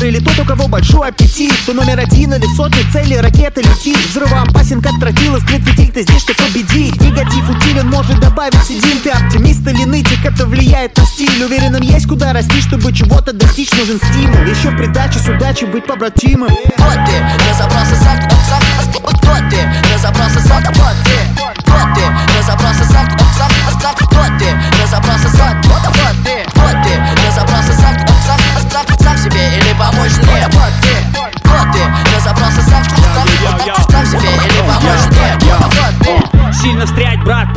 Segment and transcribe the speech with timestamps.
[0.00, 3.98] киллер или тот, у кого большой аппетит Кто номер один или сотни цели ракеты летит
[4.08, 8.98] Взрывом опасен, как тротил, скрыт летит, ты здесь, что победить Негатив утилен, может добавить седин
[9.02, 13.72] Ты оптимист или нытик, это влияет на стиль Уверенным есть куда расти, чтобы чего-то достичь
[13.72, 19.20] Нужен стимул, еще придача с удачей быть побратимым Вот ты, разобрался сам, сам, вот
[19.50, 21.09] ты, разобрался сам, вот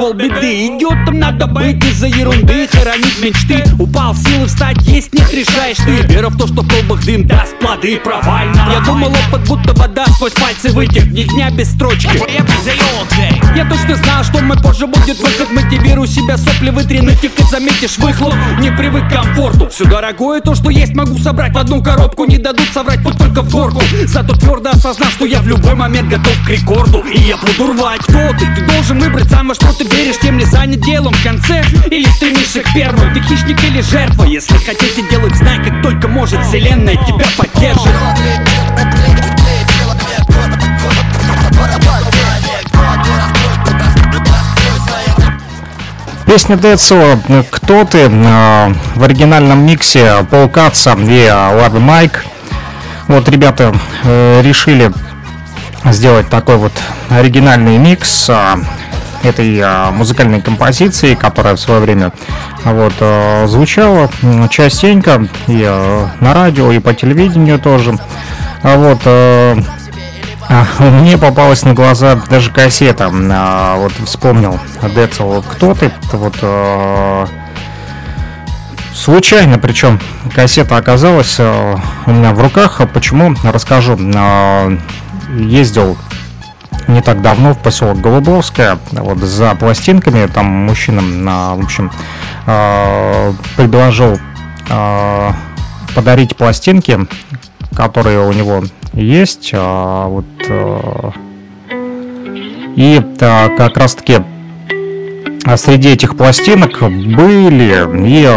[0.04, 3.64] полбеды Идиотом надо быть из-за ерунды Хоронить мечты.
[3.80, 6.14] Упал, силы встать есть нет, решаешь ты.
[6.14, 10.06] Вера в то, что в колбах дым даст плоды Провально Я думал, опыт будто вода
[10.08, 12.20] сквозь пальцы вытек Ни дня без строчки.
[13.56, 15.52] Я точно знал, что мой позже будет выход.
[15.52, 18.34] Мотивирую себя, сопли вытри на и заметишь выхлоп.
[18.60, 19.70] Не привык к комфорту.
[19.70, 22.26] Все дорогое, то, что есть, могу собрать в одну коробку.
[22.26, 23.82] Не дадут соврать, путь только в горку.
[24.06, 27.04] Зато твердо осознав, что я в любой момент готов к рекорду.
[27.14, 28.02] И я буду рвать.
[28.02, 28.48] Кто ты?
[28.56, 32.10] Ты должен выбрать сам во что ты веришь Тем ли занят делом в конце Или
[32.10, 36.96] стремишься к первому Ты хищник или жертва Если хотите делать, знай, как только может Вселенная
[36.96, 37.94] тебя поддержит
[46.26, 47.20] Песня Децо
[47.52, 52.26] «Кто ты?» э, в оригинальном миксе Пол Катса и Лави Майк.
[53.08, 53.72] Вот ребята
[54.04, 54.92] э, решили
[55.86, 56.72] сделать такой вот
[57.12, 58.56] оригинальный микс э,
[59.24, 62.12] этой музыкальной композиции, которая в свое время
[62.64, 62.94] вот,
[63.50, 64.10] звучала
[64.50, 65.64] частенько и
[66.20, 67.98] на радио, и по телевидению тоже.
[68.64, 69.02] Вот,
[70.50, 73.10] а, мне попалась на глаза даже кассета.
[73.12, 74.60] А, вот вспомнил
[74.96, 75.92] Децл, кто ты?
[76.12, 77.28] Вот а,
[78.94, 80.00] случайно, причем
[80.36, 82.82] кассета оказалась у меня в руках.
[82.94, 83.36] Почему?
[83.44, 83.98] Расскажу.
[85.36, 85.98] Ездил
[86.88, 91.92] не так давно в поселок Голубовское, вот за пластинками, там мужчина, в общем,
[93.56, 94.20] предложил
[95.96, 97.08] подарить пластинки,
[97.76, 99.52] которые у него есть.
[99.54, 101.12] А, вот, а,
[102.76, 104.20] и а, как раз таки
[105.46, 108.30] а среди этих пластинок были и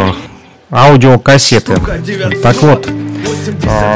[0.72, 1.76] аудиокассеты.
[2.42, 3.05] Так вот, а,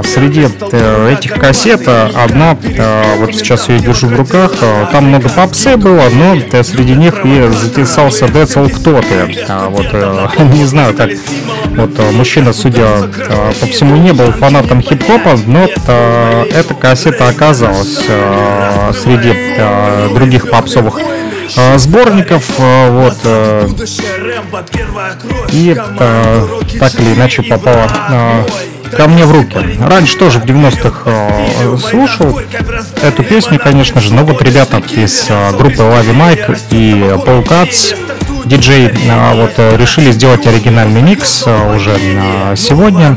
[0.04, 4.52] среди э, этих кассет э, одна, э, вот сейчас я ее держу в руках,
[4.92, 9.44] там много попсы было, но среди них и записался Децл кто ты.
[9.48, 9.92] А вот
[10.54, 11.10] не знаю, как
[11.70, 13.08] вот мужчина, судя
[13.60, 17.98] по всему, не был фанатом хип-хопа, но эта кассета оказалась
[19.02, 20.98] среди других попсовых
[21.76, 23.18] сборников, вот,
[25.52, 25.74] и
[26.78, 27.88] так или иначе попала
[28.96, 29.56] ко мне в руки.
[29.80, 32.40] Раньше тоже в 90-х э, слушал
[33.02, 37.92] эту песню, конечно же, но вот ребята из э, группы Лави Майк и Пол Кац,
[38.44, 41.96] диджей, э, вот решили сделать оригинальный микс уже
[42.56, 43.16] сегодня.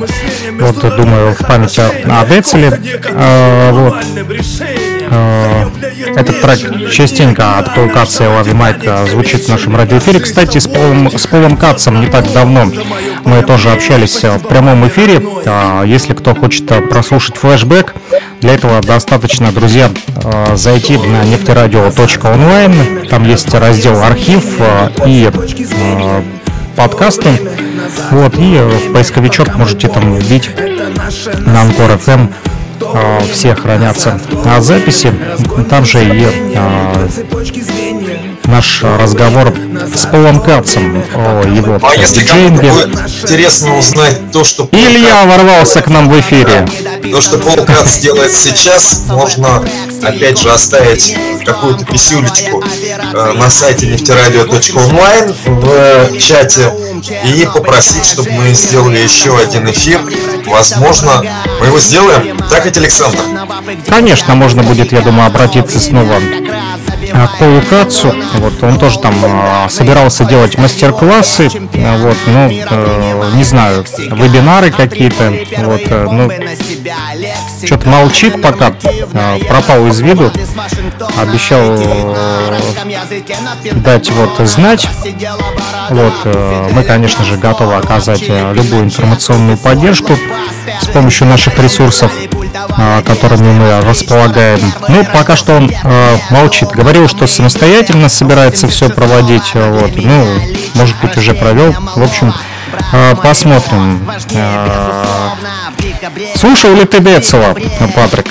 [0.59, 2.79] Вот, думаю, в память о Децеле.
[3.72, 3.95] Вот.
[5.09, 5.69] Э,
[6.16, 10.19] этот трек частенько от Пол Катца и Лави Майка звучит в нашем радиоэфире.
[10.19, 12.72] Кстати, с Полом, с Полом Катцем не так давно
[13.25, 15.22] мы тоже общались в прямом эфире.
[15.86, 17.94] Если кто хочет прослушать флешбэк,
[18.41, 19.90] для этого достаточно, друзья,
[20.56, 23.08] зайти на нефтерадио.онлайн.
[23.09, 24.44] Там есть раздел архив
[25.06, 25.31] и
[26.75, 27.30] подкасты.
[28.12, 30.50] Вот, и в поисковичок можете там вбить
[31.46, 32.30] на Анкор FM
[33.31, 35.13] все хранятся а записи.
[35.69, 37.07] Там же и а,
[38.45, 39.53] наш разговор
[39.95, 42.69] с Полом Кацем о его а диджейнге.
[43.22, 44.69] интересно узнать то, что...
[44.72, 46.67] Илья ворвался к нам в эфире.
[47.11, 49.63] То, что Пол Кац делает сейчас, можно
[50.03, 52.82] опять же оставить какую-то писюлечку э,
[53.13, 56.74] на сайте нефтерадио.онлайн в чате
[57.25, 60.01] и попросить, чтобы мы сделали еще один эфир.
[60.46, 61.23] Возможно,
[61.59, 62.38] мы его сделаем.
[62.50, 63.20] Так ведь, Александр?
[63.87, 66.20] Конечно, можно будет, я думаю, обратиться снова
[67.13, 68.13] а, к Полу Кацу.
[68.35, 75.33] Вот, он тоже там э, собирался делать мастер-классы, вот, ну, э, не знаю, вебинары какие-то,
[75.59, 76.31] вот, э, ну,
[77.63, 80.31] что-то молчит пока, э, пропал из виду,
[81.19, 82.59] обещал э,
[83.73, 84.87] дать вот знать,
[85.89, 90.17] вот, э, мы, конечно же, готовы оказать э, любую информационную поддержку
[90.81, 92.33] с помощью наших ресурсов, э,
[93.05, 94.59] которыми мы располагаем.
[94.88, 96.70] Ну, пока что он э, молчит.
[96.70, 99.53] Говорил, что самостоятельно собирается все проводить.
[99.53, 99.91] Вот.
[99.96, 100.40] Ну,
[100.76, 101.73] может быть, уже провел.
[101.96, 102.34] В общем,
[102.91, 104.08] Э, посмотрим.
[104.34, 105.03] Э,
[106.35, 107.55] слушал ли ты Децела,
[107.96, 108.28] Патрик?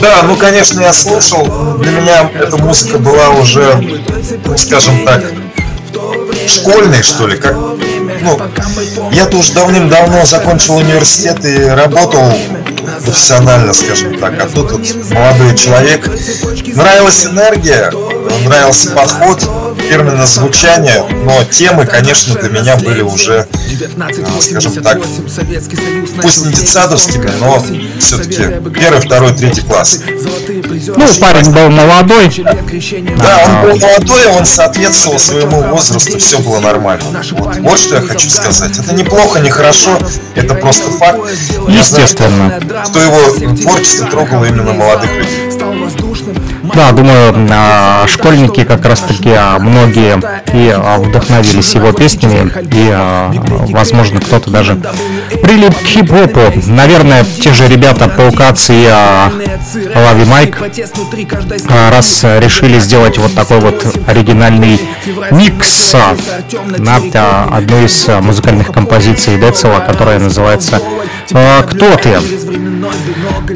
[0.00, 1.78] Да, ну конечно я слушал.
[1.78, 3.80] Для меня эта музыка была уже,
[4.44, 5.22] ну, скажем так,
[6.48, 8.40] школьной, что ли, как ну,
[9.12, 12.32] я-то уже давным-давно закончил университет и работал
[13.04, 14.40] профессионально, скажем так.
[14.40, 16.08] А тут вот молодой человек.
[16.74, 17.90] Нравилась энергия,
[18.46, 19.42] нравился подход,
[19.78, 23.46] фирменное звучание, но темы, конечно, для меня были уже,
[23.98, 24.98] а, скажем так,
[26.22, 27.64] пусть не детсадовскими, но
[27.98, 30.00] все-таки первый, второй, третий класс.
[30.06, 32.30] Ну, парень был молодой.
[33.16, 37.22] Да, он был молодой, он соответствовал своему возрасту, все было нормально.
[37.32, 38.78] Вот, вот что я хочу сказать.
[38.78, 39.98] Это неплохо, не хорошо,
[40.34, 41.20] это просто факт.
[41.68, 42.60] Естественно.
[42.60, 45.43] Знаю, что его творчество трогало именно молодых людей.
[46.74, 50.20] Да, думаю, а, школьники как раз-таки а, многие
[50.52, 54.76] и а, вдохновились его песнями, и, возможно, кто-то даже
[55.42, 56.40] прилип к хип-хопу.
[56.66, 58.88] Наверное, те же ребята Паукац и
[59.94, 60.58] Лави Майк,
[61.90, 64.80] раз решили сделать вот такой вот оригинальный
[65.30, 65.94] микс
[66.78, 66.96] на
[67.56, 70.80] одну из музыкальных композиций Децела, которая называется
[71.28, 72.18] «Кто ты?».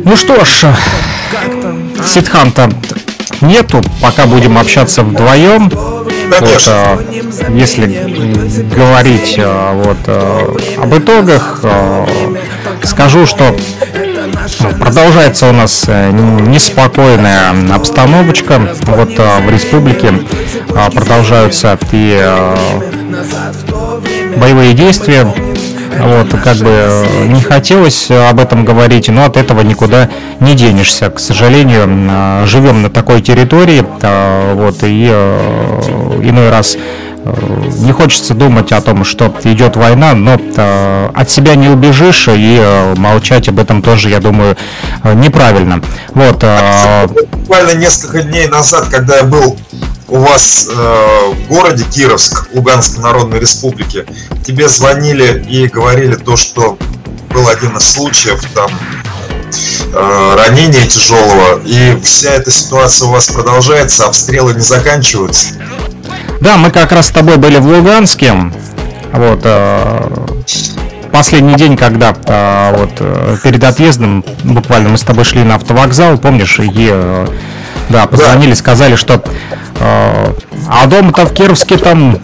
[0.05, 0.67] Ну что ж,
[2.07, 2.71] Сидханта
[3.41, 5.71] нету, пока будем общаться вдвоем.
[5.71, 6.99] Вот, а,
[7.51, 7.87] если
[8.75, 11.61] говорить а, вот, а, об итогах,
[12.85, 13.57] скажу, что
[14.61, 20.13] ну, продолжается у нас э, неспокойная обстановочка вот в республике.
[20.95, 22.23] Продолжаются и
[24.37, 25.27] боевые действия
[25.91, 30.09] вот, как бы э, не хотелось об этом говорить, но от этого никуда
[30.41, 31.11] не денешься.
[31.11, 36.77] К сожалению, э, живем на такой территории, э, вот, и иной раз
[37.79, 40.41] не хочется думать о том, что идет война, но
[41.15, 44.57] от себя не убежишь, и молчать об этом тоже, я думаю,
[45.15, 45.83] неправильно.
[46.15, 46.43] Вот.
[47.33, 49.59] Буквально несколько дней назад, когда я был
[50.09, 54.07] у вас э, в городе Кировск, Луганской Народной Республики,
[54.45, 56.79] тебе звонили и говорили то, что
[57.31, 58.71] был один из случаев там
[59.93, 65.49] э, ранения тяжелого, и вся эта ситуация у вас продолжается, обстрелы не заканчиваются.
[66.41, 68.35] Да, мы как раз с тобой были в Луганске.
[69.13, 70.27] Вот, э,
[71.13, 76.17] последний день, когда э, вот э, перед отъездом, буквально мы с тобой шли на автовокзал,
[76.17, 77.27] помнишь, и э,
[77.89, 79.23] да, позвонили, сказали, что
[79.81, 80.33] э,
[80.69, 82.19] а дом-то в Кировске там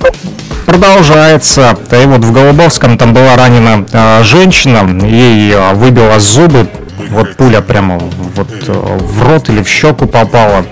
[0.67, 1.77] продолжается.
[1.91, 6.69] И вот в Голубовском там была ранена э, женщина, ей э, выбила зубы,
[7.11, 7.99] вот пуля прямо
[8.37, 10.65] вот э, в рот или в щеку попала,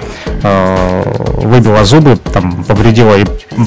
[0.42, 1.02] э,
[1.36, 3.24] выбила зубы, там повредила и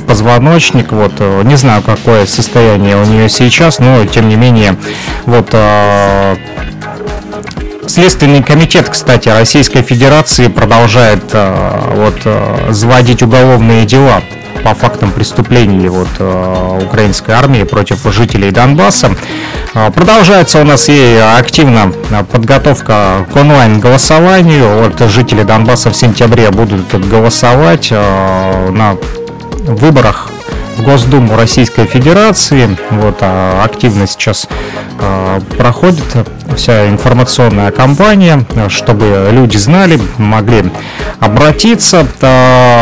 [0.07, 4.75] позвоночник, вот э, не знаю какое состояние у нее сейчас, но тем не менее
[5.25, 5.53] вот
[7.87, 14.21] Следственный комитет, кстати, Российской Федерации продолжает э, вот, э, заводить уголовные дела
[14.63, 19.11] по фактам преступлений вот, э, украинской армии против жителей Донбасса.
[19.93, 21.91] Продолжается у нас и активно
[22.31, 24.83] подготовка к онлайн-голосованию.
[24.83, 28.95] Вот жители Донбасса в сентябре будут голосовать на
[29.67, 30.29] выборах
[30.77, 32.77] в Госдуму Российской Федерации.
[32.91, 34.47] Вот, а активно сейчас
[34.99, 36.03] а, проходит
[36.55, 40.71] вся информационная кампания, чтобы люди знали, могли
[41.19, 42.05] обратиться.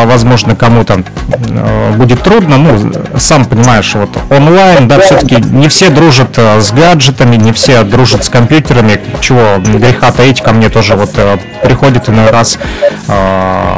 [0.06, 1.04] Возможно, кому-то
[1.50, 2.58] а, будет трудно.
[2.58, 8.26] Ну, сам понимаешь, вот онлайн, да, все-таки не все дружат с гаджетами, не все дружат
[8.26, 11.12] с компьютерами, чего греха таить, ко мне тоже вот
[11.64, 12.58] приходит иной раз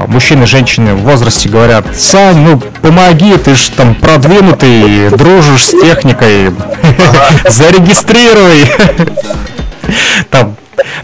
[0.07, 6.51] мужчины женщины в возрасте говорят, Сань, ну помоги, ты же там продвинутый, дружишь с техникой,
[7.49, 8.65] зарегистрируй.
[10.29, 10.55] Там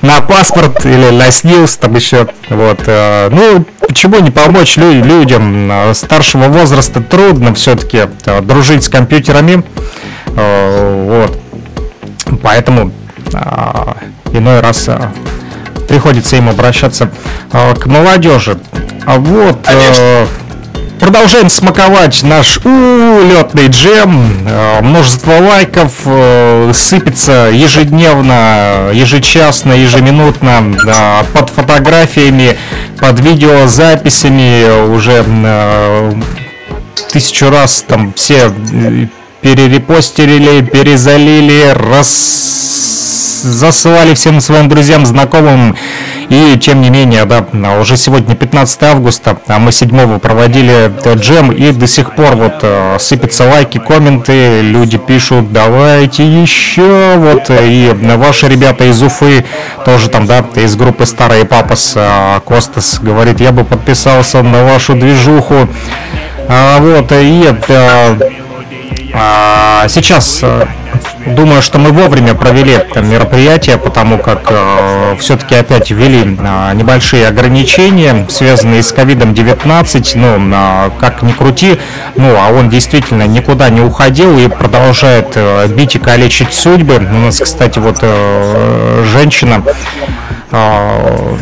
[0.03, 2.27] на паспорт или на СНИЛС там еще.
[2.49, 2.81] Вот.
[2.85, 7.01] Э, ну, почему не помочь людям э, старшего возраста?
[7.01, 9.63] Трудно все-таки э, дружить с компьютерами.
[10.27, 11.37] Вот.
[12.41, 12.91] Поэтому
[14.31, 14.89] иной раз
[15.89, 17.09] приходится им обращаться
[17.51, 18.57] к молодежи.
[19.05, 19.59] А вот.
[19.65, 20.27] Конечно.
[21.01, 24.47] Продолжаем смаковать наш улетный джем.
[24.47, 30.75] Э, множество лайков э, сыпется ежедневно, ежечасно, ежеминутно
[31.33, 32.55] под фотографиями,
[32.99, 36.13] под видеозаписями уже э,
[37.11, 38.53] тысячу раз там все
[39.41, 45.75] перерепостили, перезалили, раз засылали всем своим друзьям, знакомым
[46.31, 47.43] И тем не менее, да,
[47.81, 52.95] уже сегодня 15 августа, а мы 7 проводили джем, и до сих пор вот э,
[53.01, 59.43] сыпятся лайки, комменты, люди пишут, давайте еще, вот, и ваши ребята из Уфы,
[59.83, 64.93] тоже там, да, из группы Старый Папас, э, Костас говорит, я бы подписался на вашу
[64.93, 65.67] движуху,
[66.47, 68.15] а, вот, и э,
[69.13, 70.45] а, сейчас
[71.25, 78.25] думаю, что мы вовремя провели мероприятие, потому как э, все-таки опять ввели э, небольшие ограничения,
[78.29, 80.11] связанные с ковидом-19.
[80.15, 81.77] Ну, э, как ни крути,
[82.15, 86.95] ну, а он действительно никуда не уходил и продолжает э, бить и калечить судьбы.
[86.97, 89.63] У нас, кстати, вот э, женщина
[90.51, 91.37] э,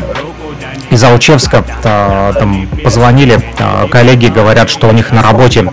[0.90, 5.64] из Алчевска э, там позвонили, э, коллеги говорят, что у них на работе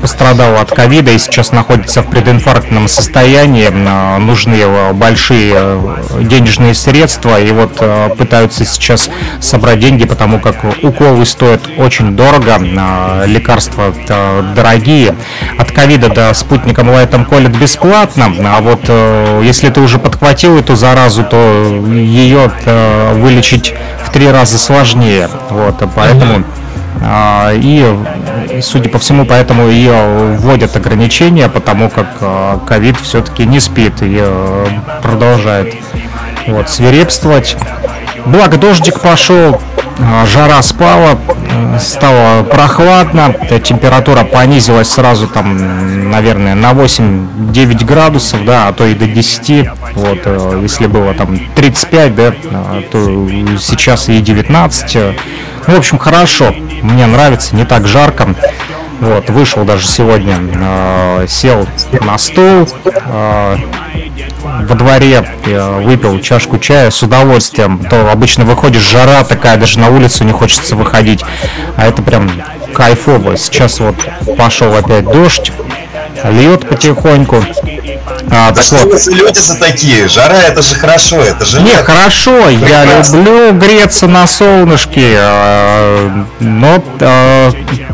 [0.00, 3.68] пострадал от ковида и сейчас находится в прединфарктном состоянии.
[3.70, 5.78] Э, нужны большие
[6.20, 7.82] денежные средства и вот
[8.16, 12.58] пытаются сейчас собрать деньги, потому как уколы стоят очень дорого,
[13.26, 13.94] лекарства
[14.54, 15.14] дорогие.
[15.58, 18.88] От ковида до спутника лайтом колят бесплатно, а вот
[19.44, 21.36] если ты уже подхватил эту заразу, то
[21.92, 22.50] ее
[23.14, 25.28] вылечить в три раза сложнее.
[25.50, 26.63] Вот, поэтому а,
[27.02, 33.94] и, судя по всему, поэтому ее вводят ограничения, потому как а, ковид все-таки не спит
[34.00, 34.66] и э,
[35.02, 35.74] продолжает
[36.46, 37.56] вот, свирепствовать.
[38.26, 39.60] Благо дождик пошел,
[39.98, 41.18] а, жара спала,
[41.78, 49.06] стало прохладно, температура понизилась сразу там, наверное, на 8-9 градусов, да, а то и до
[49.06, 49.68] 10.
[49.94, 52.32] Вот, э, если было там 35, да,
[52.90, 53.28] то
[53.58, 54.96] сейчас и 19.
[55.66, 58.34] Ну, в общем, хорошо, мне нравится, не так жарко.
[59.00, 61.66] Вот, вышел даже сегодня, э, сел
[62.00, 63.56] на стул, э,
[64.68, 69.90] во дворе э, выпил чашку чая с удовольствием, то обычно выходишь жара такая, даже на
[69.90, 71.22] улицу не хочется выходить,
[71.76, 72.30] а это прям
[72.72, 73.36] кайфово.
[73.36, 73.96] Сейчас вот
[74.36, 75.52] пошел опять дождь,
[76.24, 77.44] льет потихоньку.
[78.30, 80.08] А, да что вы люди за такие?
[80.08, 81.60] Жара это же хорошо, это же...
[81.62, 83.16] Не, хорошо, Прекрасно.
[83.16, 87.52] я люблю греться на солнышке, а, но а,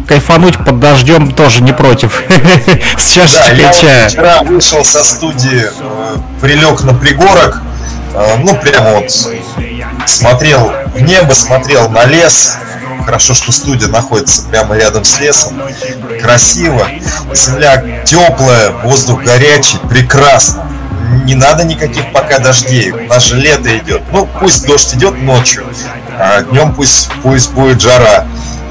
[0.08, 2.22] кайфануть под дождем тоже не против.
[2.98, 4.08] С чашечкой да, чая.
[4.08, 7.60] вчера вышел со студии, э, прилег на пригорок,
[8.14, 9.10] э, ну прямо вот
[10.06, 12.58] смотрел в небо, смотрел на лес,
[13.04, 15.60] Хорошо, что студия находится прямо рядом с лесом.
[16.20, 16.88] Красиво.
[17.34, 20.70] Земля теплая, воздух горячий, прекрасно.
[21.24, 22.92] Не надо никаких пока дождей.
[22.92, 24.02] У нас же лето идет.
[24.12, 25.64] Ну, пусть дождь идет ночью,
[26.18, 28.26] а днем пусть, пусть будет жара.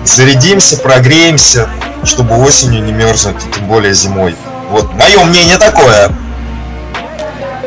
[0.05, 1.67] Зарядимся, прогреемся,
[2.03, 4.35] чтобы осенью не мерзнуть, тем более зимой.
[4.69, 6.11] Вот, мое мнение такое.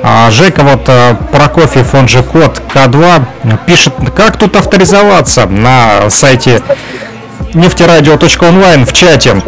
[0.03, 3.23] А Жека вот э, Прокофьев, он же код К2,
[3.67, 6.63] пишет, как тут авторизоваться на сайте
[7.55, 9.43] нефтерадио.онлайн в чате.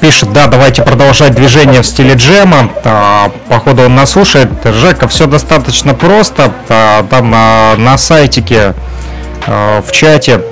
[0.00, 2.70] Пишет, да, давайте продолжать движение в стиле джема.
[2.84, 4.50] А, походу он нас слушает.
[4.64, 6.52] Жека, все достаточно просто.
[6.68, 8.74] А, там а, на сайтике
[9.46, 10.42] а, в чате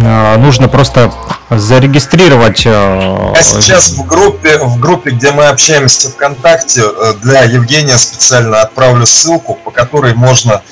[0.00, 1.12] нужно просто
[1.50, 2.62] зарегистрировать.
[2.64, 8.62] Э, Я сейчас в группе, в группе, где мы общаемся ВКонтакте, э, для Евгения специально
[8.62, 10.62] отправлю ссылку, по которой можно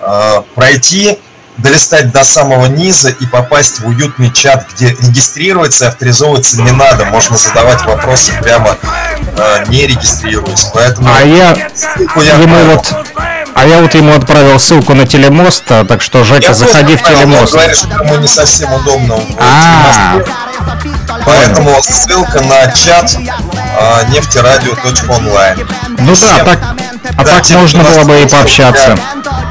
[0.00, 1.18] э, пройти,
[1.56, 7.06] долистать до самого низа и попасть в уютный чат, где регистрироваться и авторизовываться не надо.
[7.06, 8.76] Можно задавать вопросы прямо
[9.36, 10.70] э, не регистрируясь.
[10.74, 11.56] Поэтому а я,
[12.16, 12.94] я ему вот
[13.56, 17.02] а я вот ему отправил ссылку на телемост, а, так что, Жека, я заходи в
[17.02, 17.54] телемост.
[17.54, 20.20] Он говорит, что ему не совсем удобно а
[21.24, 23.16] Поэтому ссылка на чат
[23.80, 25.66] а, нефтерадио.онлайн.
[25.98, 26.58] Ну да, так,
[27.16, 28.94] а да, так можно было бы и пообщаться.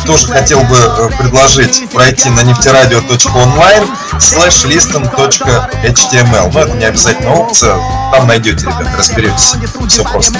[0.05, 3.87] Тоже хотел бы э, предложить пройти на нефтерадио.онлайн
[4.19, 6.51] slash listen.html.
[6.53, 7.75] Но это не обязательно опция,
[8.11, 9.55] там найдете, ребят, разберетесь.
[9.87, 10.37] Все просто.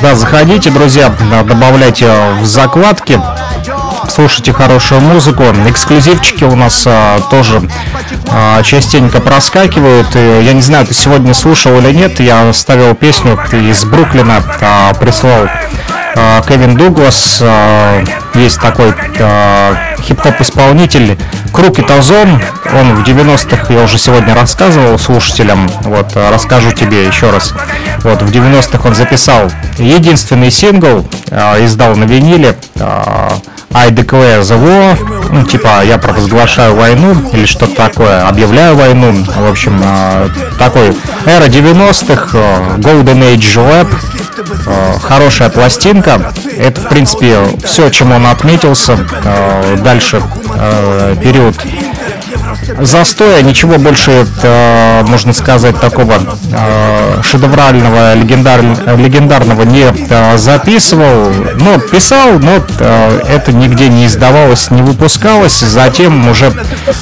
[0.00, 1.12] Да, заходите, друзья,
[1.44, 2.08] добавляйте
[2.40, 3.20] в закладки
[4.18, 5.44] слушайте хорошую музыку.
[5.68, 7.62] Эксклюзивчики у нас а, тоже
[8.28, 10.08] а, частенько проскакивают.
[10.16, 14.92] И, я не знаю, ты сегодня слушал или нет, я ставил песню из Бруклина, а,
[14.94, 15.48] прислал
[16.16, 18.02] а, Кевин Дуглас, а,
[18.34, 20.40] есть такой а, хип-хоп
[21.58, 22.40] исполнитель Круки Тазон,
[22.72, 27.52] он в 90-х, я уже сегодня рассказывал слушателям, вот, расскажу тебе еще раз.
[28.04, 31.06] Вот, в 90-х он записал единственный сингл,
[31.60, 32.56] издал на виниле,
[33.74, 34.96] I declare the war,
[35.30, 39.78] ну, типа, я провозглашаю войну, или что-то такое, объявляю войну, в общем,
[40.58, 40.96] такой
[41.26, 42.38] эра 90-х,
[42.78, 43.94] Golden Age
[44.38, 46.32] Rap, хорошая пластинка.
[46.56, 48.96] Это, в принципе, все, чем он отметился.
[49.82, 50.22] Дальше
[51.22, 51.56] период
[52.80, 56.14] застоя, ничего больше, э, можно сказать, такого
[56.52, 58.60] э, шедеврального, легендар,
[58.96, 61.32] легендарного не э, записывал.
[61.56, 65.58] Ну, писал, но э, это нигде не издавалось, не выпускалось.
[65.60, 66.52] Затем уже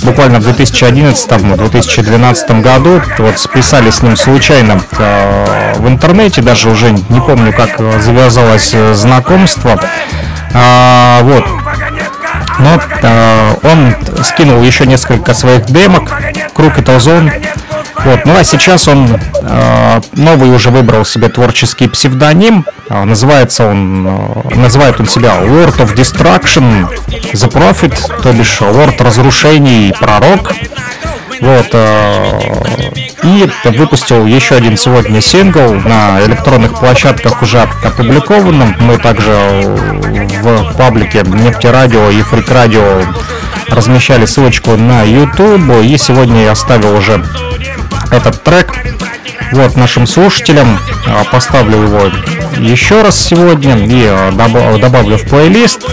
[0.03, 7.21] буквально в 2011-2012 году вот списали с ним случайно э, в интернете, даже уже не
[7.21, 9.81] помню, как завязалось знакомство.
[10.59, 11.45] А, вот,
[12.59, 16.13] но э, он скинул еще несколько своих демок,
[16.55, 17.31] Круг это Озон.
[18.05, 18.25] Вот.
[18.25, 22.65] Ну а сейчас он э, новый уже выбрал себе творческий псевдоним.
[22.89, 29.01] Э, называется он, э, называет он себя Lord of Destruction, The Prophet, то бишь Лорд
[29.01, 30.53] разрушений, пророк.
[31.41, 32.41] Вот, э,
[33.23, 38.75] и выпустил еще один сегодня сингл на электронных площадках уже опубликованным.
[38.81, 39.33] Мы также
[40.43, 43.03] в паблике Нефтерадио и Фрик Радио
[43.69, 45.83] размещали ссылочку на YouTube.
[45.85, 47.23] И сегодня я оставил уже
[48.11, 48.73] этот трек
[49.53, 50.79] вот нашим слушателям.
[51.07, 52.11] Э, поставлю его
[52.59, 55.85] еще раз сегодня и э, добавлю в плейлист.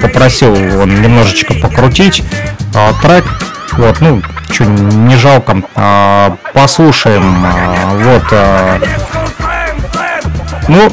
[0.00, 2.22] Попросил он немножечко покрутить
[3.02, 3.24] трек.
[3.72, 5.62] Вот, ну, что, не жалко.
[5.74, 7.44] А, послушаем.
[7.44, 8.24] А, вот.
[8.32, 8.80] А,
[10.68, 10.90] ну,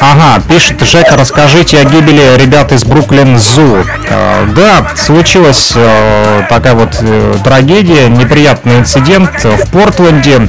[0.00, 3.84] Ага, пишет Жека, расскажите о гибели ребят из Бруклин Зу.
[4.08, 10.48] Э, да, случилась э, такая вот э, трагедия, неприятный инцидент в Портленде.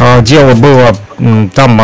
[0.00, 0.96] Э, дело было
[1.54, 1.80] там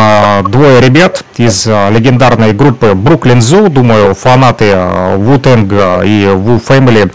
[0.49, 4.75] двое ребят из легендарной группы Бруклин Зу, думаю, фанаты
[5.15, 7.09] Вутенга и Ву Фэмили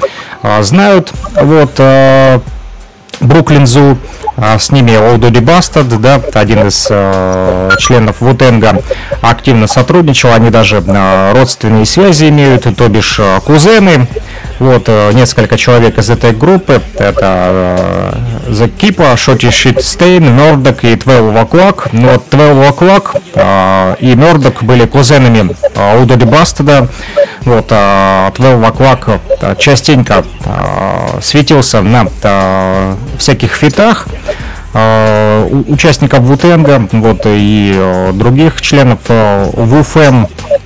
[0.63, 1.13] знают.
[1.41, 1.81] Вот
[3.21, 3.97] Бруклин Зу,
[4.37, 8.83] с ними Олдоди Бастад, да, один из э, членов Вутенга,
[9.23, 14.09] активно сотрудничал, они даже э, родственные связи имеют, то бишь э, кузены,
[14.59, 18.13] вот, э, несколько человек из этой группы, это э,
[18.49, 24.15] The Keeper, Shotty Shit Stain, Murdoch и 12 O'Clock, ну вот 12 O'Clock э, и
[24.15, 26.89] Murdoch были кузенами Олдоди Бастада,
[27.45, 30.25] вот, 12 O'Clock частенько
[31.21, 32.07] светился на
[33.19, 34.07] всяких фитах,
[34.73, 40.25] участников Вутенга, вот, и других членов ВУФМ,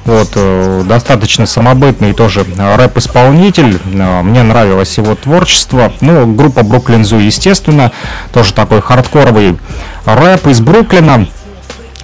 [0.09, 7.93] вот, достаточно самобытный тоже рэп-исполнитель, мне нравилось его творчество, ну, группа Бруклин Зу, естественно,
[8.33, 9.59] тоже такой хардкоровый
[10.05, 11.29] рэп из Бруклина,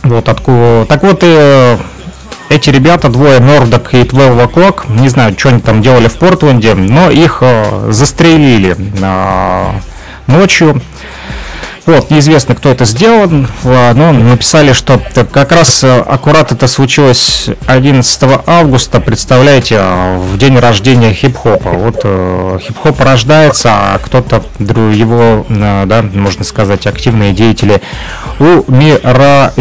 [0.03, 1.77] вот, откуда, так вот, и
[2.51, 6.75] эти ребята, двое, Мордок и 12 O'Clock, не знаю, что они там делали в Портленде,
[6.75, 7.43] но их
[7.89, 8.77] застрелили
[10.27, 10.81] ночью.
[11.87, 13.29] Вот, неизвестно, кто это сделал,
[13.63, 14.99] но написали, что
[15.31, 19.83] как раз э, аккурат это случилось 11 августа, представляете,
[20.17, 21.71] в день рождения хип-хопа.
[21.71, 27.83] Вот э, хип-хоп рождается, а кто-то его, э, да, можно сказать, активные деятели
[28.39, 29.53] умирают.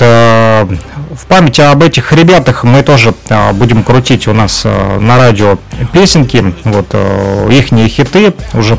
[0.00, 3.14] В памяти об этих ребятах мы тоже
[3.54, 5.58] будем крутить у нас на радио
[5.92, 6.94] песенки, вот
[7.50, 8.78] их хиты уже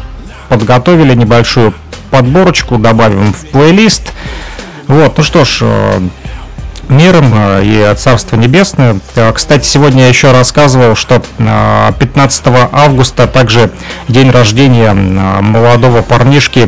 [0.50, 1.74] подготовили небольшую
[2.10, 4.14] подборочку добавим в плейлист.
[4.88, 6.00] Вот, ну что ж, э,
[6.88, 9.00] миром э, и Царство Небесное.
[9.16, 13.70] Э, кстати, сегодня я еще рассказывал, что 15 августа также
[14.08, 16.68] день рождения молодого парнишки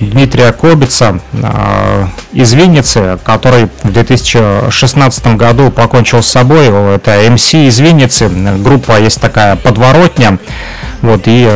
[0.00, 1.20] Дмитрия Кобица
[2.32, 6.68] из Винницы, который в 2016 году покончил с собой.
[6.94, 8.28] Это МС из Винницы.
[8.28, 10.38] Группа есть такая подворотня.
[11.02, 11.48] Вот, и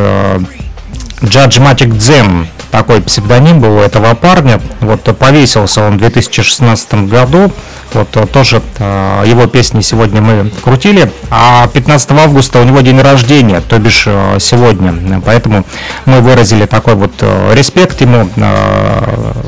[1.20, 4.60] Judgmatic Дзем, такой псевдоним был у этого парня.
[4.80, 7.52] Вот повесился он в 2016 году.
[7.92, 11.08] Вот тоже э, его песни сегодня мы крутили.
[11.30, 15.22] А 15 августа у него день рождения, то бишь э, сегодня.
[15.24, 15.64] Поэтому
[16.04, 18.28] мы выразили такой вот э, респект ему,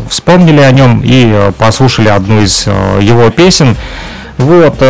[0.09, 3.77] вспомнили о нем и послушали одну из его песен.
[4.39, 4.81] Вот.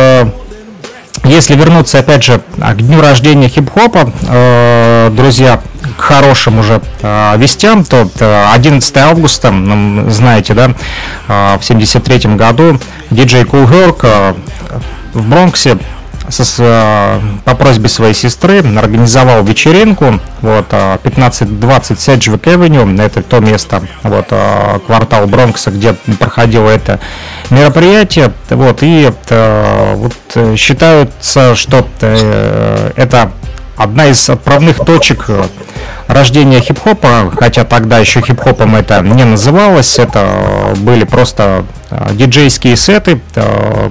[1.27, 4.11] Если вернуться, опять же, к дню рождения хип-хопа,
[5.11, 5.61] друзья,
[5.97, 8.07] к хорошим уже э, вестям, то
[8.53, 9.53] 11 э, августа,
[10.09, 10.73] знаете, да,
[11.27, 14.33] э, в 73 году диджей Herc э,
[15.13, 15.77] в Бронксе
[16.29, 24.27] со, по просьбе своей сестры организовал вечеринку, вот, 1520 Седжвик Эвеню, это то место, вот,
[24.85, 26.99] квартал Бронкса, где проходило это
[27.49, 29.11] мероприятие, вот, и
[29.95, 33.31] вот, считается, что это
[33.77, 35.29] одна из отправных точек
[36.07, 41.65] рождения хип-хопа, хотя тогда еще хип-хопом это не называлось, это были просто
[42.11, 43.19] диджейские сеты,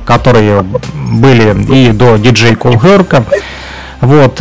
[0.05, 3.25] которые были и до диджей Кулхерка.
[4.01, 4.41] Вот,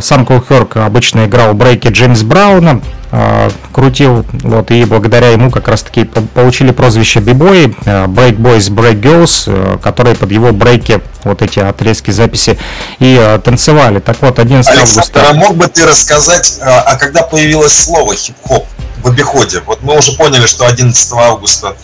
[0.00, 2.80] сам Кулхерк обычно играл брейки Джеймс Брауна,
[3.16, 9.00] Э, крутил, вот, и благодаря ему как раз-таки получили прозвище бибои, э, Break Boys, Break
[9.02, 12.56] Girls, э, которые под его брейки, вот эти отрезки записи,
[13.00, 13.98] и танцевали.
[13.98, 15.30] Так вот, 11 Александр, августа...
[15.30, 18.64] а мог бы ты рассказать, а когда появилось слово хип-хоп
[19.02, 19.60] в обиходе?
[19.66, 21.74] Вот мы уже поняли, что 11 августа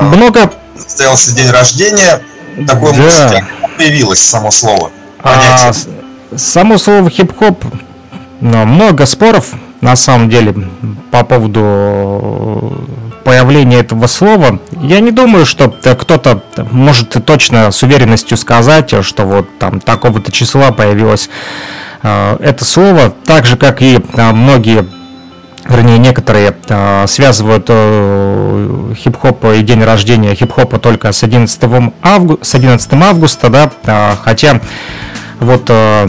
[0.00, 2.22] много состоялся день рождения,
[2.66, 3.02] такой да.
[3.02, 3.44] музыки.
[3.76, 4.90] появилось само слово?
[5.22, 5.72] А,
[6.36, 7.64] само слово хип-хоп,
[8.40, 10.54] много споров на самом деле,
[11.10, 12.72] по поводу
[13.24, 19.58] появления этого слова, я не думаю, что кто-то может точно с уверенностью сказать, что вот
[19.58, 21.30] там такого-то числа появилось
[22.02, 24.86] э, это слово, так же, как и э, многие
[25.66, 31.62] вернее, некоторые э, связывают э, хип-хоп и день рождения хип-хопа только с 11,
[32.02, 32.38] авгу...
[32.42, 34.60] с 11 августа, да, э, хотя
[35.38, 36.08] вот э,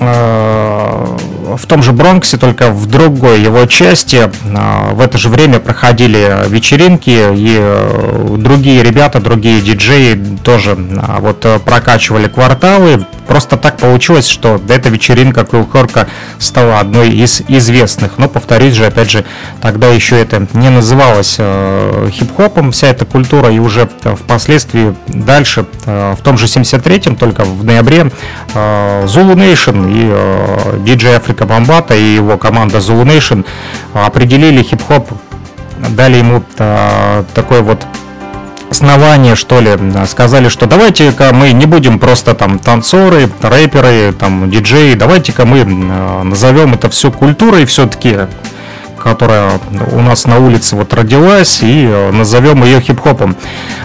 [0.00, 4.30] в том же Бронксе, только в другой его части.
[4.44, 10.76] Э, в это же время проходили вечеринки, и э, другие ребята, другие диджеи тоже
[11.20, 13.04] вот прокачивали кварталы.
[13.28, 18.18] Просто так получилось, что эта вечеринка Квилхорка стала одной из известных.
[18.18, 19.24] Но, повторюсь же, опять же,
[19.60, 21.34] тогда еще это не называлось
[22.10, 28.10] хип-хопом, вся эта культура, и уже впоследствии дальше, в том же 73-м, только в ноябре,
[28.54, 33.44] Zulu Nation и э, DJ Африка Бомбата и его команда Zulu Nation
[33.92, 35.10] определили хип-хоп,
[35.90, 37.84] дали ему э, такой вот
[38.70, 39.70] основание, что ли,
[40.06, 46.22] сказали, что давайте-ка мы не будем просто там танцоры, рэперы, там диджеи, давайте-ка мы э,
[46.22, 48.16] назовем это все культурой все-таки,
[48.98, 49.52] которая
[49.92, 53.36] у нас на улице вот родилась, и э, назовем ее хип-хопом.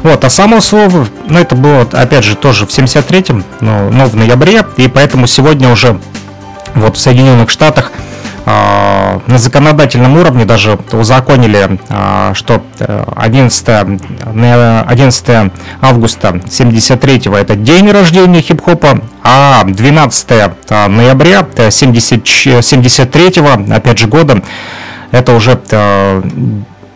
[0.02, 4.16] Вот, а само слово, ну это было, опять же, тоже в 73-м, но, но в
[4.16, 6.00] ноябре, и поэтому сегодня уже
[6.76, 7.92] вот в Соединенных Штатах
[8.46, 12.62] на законодательном уровне даже узаконили, а, что
[13.16, 15.52] 11, э, 11
[15.82, 22.62] августа 73 это день рождения хип-хопа, а 12 э, ноября 73
[23.40, 24.44] э, опять же года
[25.12, 25.60] это уже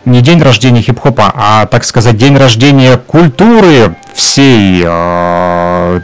[0.04, 6.02] не день рождения хип-хопа, а, так сказать, день рождения культуры всей, то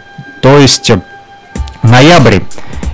[0.59, 0.93] есть
[1.83, 2.41] ноябрь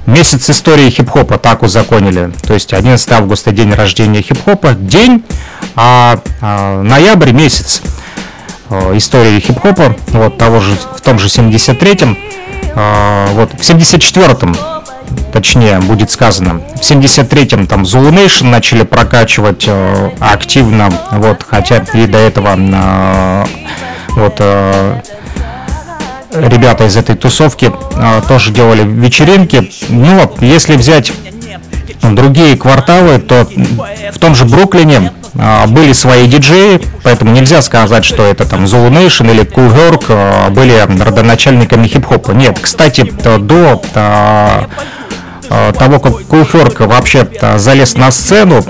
[0.07, 2.33] Месяц истории хип-хопа так узаконили.
[2.43, 5.25] То есть 11 августа день рождения хип-хопа, день,
[5.77, 7.83] а, а ноябрь месяц
[8.71, 12.19] э, истории хип-хопа, вот того же, в том же 73-м,
[12.75, 14.57] а, вот в 74-м
[15.33, 16.61] точнее будет сказано.
[16.77, 23.45] В 73-м там Zulu Nation начали прокачивать э, активно, вот, хотя и до этого э,
[24.11, 25.01] вот э,
[26.33, 29.71] ребята из этой тусовки а, тоже делали вечеринки.
[29.88, 31.12] Ну если взять
[32.03, 33.47] другие кварталы, то
[34.12, 38.90] в том же Бруклине а, были свои диджеи, поэтому нельзя сказать, что это там Zulu
[38.90, 42.33] Nation или Cool Herc а, были родоначальниками хип-хопа.
[42.33, 43.83] Нет, кстати, до
[45.77, 48.64] того, как Кулферк вообще залез на сцену,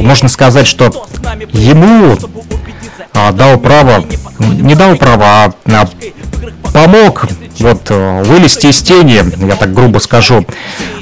[0.00, 1.08] можно сказать, что
[1.52, 2.16] ему
[3.32, 4.04] дал право,
[4.38, 5.52] не дал право, а
[6.72, 7.26] помог
[7.58, 10.44] вот э, вылезти из тени, я так грубо скажу.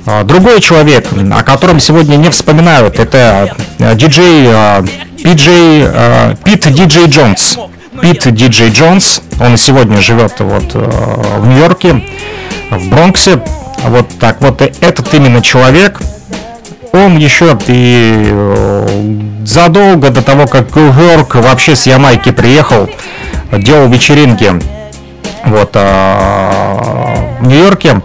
[0.06, 4.82] А, другой человек, о котором сегодня не вспоминают, это э, диджей э,
[5.22, 5.84] Пиджей,
[6.44, 7.58] Пит Диджей Джонс.
[8.00, 12.04] Пит Диджей Джонс, он сегодня живет вот в Нью-Йорке,
[12.70, 13.40] в Бронксе.
[13.88, 16.00] Вот так вот этот именно человек,
[16.92, 18.32] он еще и
[19.44, 22.88] задолго до того, как Гурк вообще с Ямайки приехал,
[23.50, 24.52] делал вечеринки
[25.50, 28.00] вот, а, в Нью-Йорке,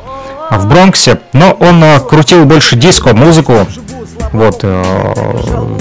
[0.52, 3.68] в Бронксе, но он а, крутил больше диско-музыку,
[4.34, 4.84] вот, э,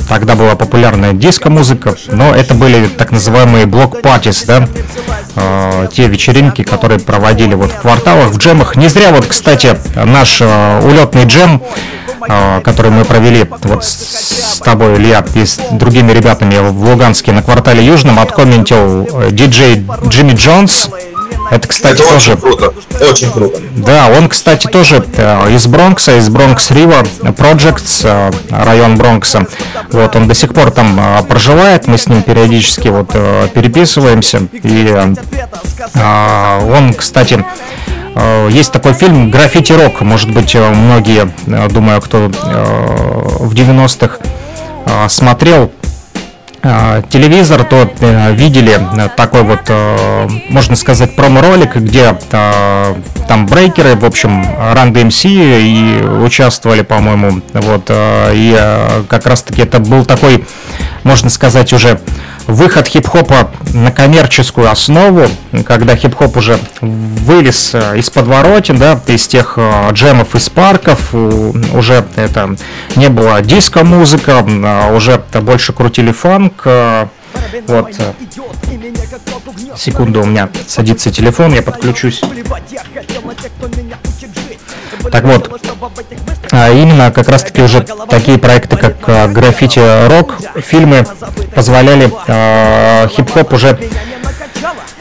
[0.08, 4.68] тогда была популярная диско-музыка, но это были так называемые блок-патис, да,
[5.36, 8.76] э, те вечеринки, которые проводили вот в кварталах, в джемах.
[8.76, 11.62] Не зря вот, кстати, наш э, улетный джем,
[12.62, 17.84] который мы провели вот с тобой, Илья, и с другими ребятами в Луганске на квартале
[17.84, 20.88] Южном, откомментил диджей Джимми Джонс,
[21.52, 22.32] это, кстати, это тоже...
[22.32, 22.74] Очень круто.
[23.10, 23.60] Очень круто.
[23.76, 29.46] Да, он, кстати, тоже э, из Бронкса, из Бронкс Рива Projects, э, район Бронкса.
[29.90, 33.08] Вот, он до сих пор там э, проживает, мы с ним периодически вот
[33.52, 34.48] переписываемся.
[34.62, 34.96] И
[35.94, 37.44] он, кстати,
[38.48, 40.00] есть такой фильм «Граффити Рок».
[40.00, 41.30] Может быть, многие,
[41.68, 44.18] думаю, кто в 90-х
[45.08, 45.70] смотрел
[46.62, 48.78] телевизор, то э, видели
[49.16, 52.94] такой вот, э, можно сказать, промо-ролик, где э,
[53.26, 59.62] там брейкеры, в общем, Run DMC и участвовали, по-моему, вот, э, и э, как раз-таки
[59.62, 60.44] это был такой,
[61.04, 62.00] можно сказать, уже
[62.46, 65.28] выход хип-хопа на коммерческую основу,
[65.66, 72.04] когда хип-хоп уже вылез э, из подворотен, да, из тех э, джемов из парков, уже
[72.16, 72.56] это
[72.96, 77.06] не было диско-музыка, а уже больше крутили фанк, э,
[77.66, 77.94] вот.
[79.76, 82.20] Секунду, у меня садится телефон, я подключусь.
[85.10, 85.50] Так вот,
[86.50, 91.04] а именно как раз-таки уже такие проекты, как а, граффити рок, фильмы
[91.54, 93.78] позволяли э, хип-хоп уже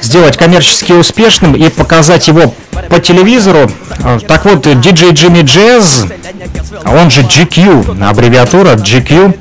[0.02, 2.54] сделать коммерчески успешным и показать его
[2.90, 3.70] по телевизору.
[4.28, 6.12] Так вот, DJ Jimmy Jazz,
[6.86, 9.38] он же GQ, аббревиатура GQ,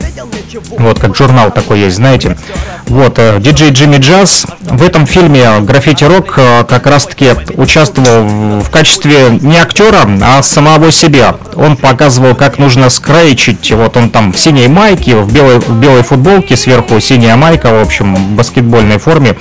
[0.79, 2.37] вот как журнал такой есть, знаете.
[2.87, 9.39] Вот, диджей Джимми Джаз в этом фильме «Граффити Рок» э, как раз-таки участвовал в качестве
[9.41, 11.37] не актера, а самого себя.
[11.55, 13.71] Он показывал, как нужно скрейчить.
[13.73, 17.83] Вот он там в синей майке, в белой, в белой футболке, сверху синяя майка, в
[17.83, 19.37] общем, в баскетбольной форме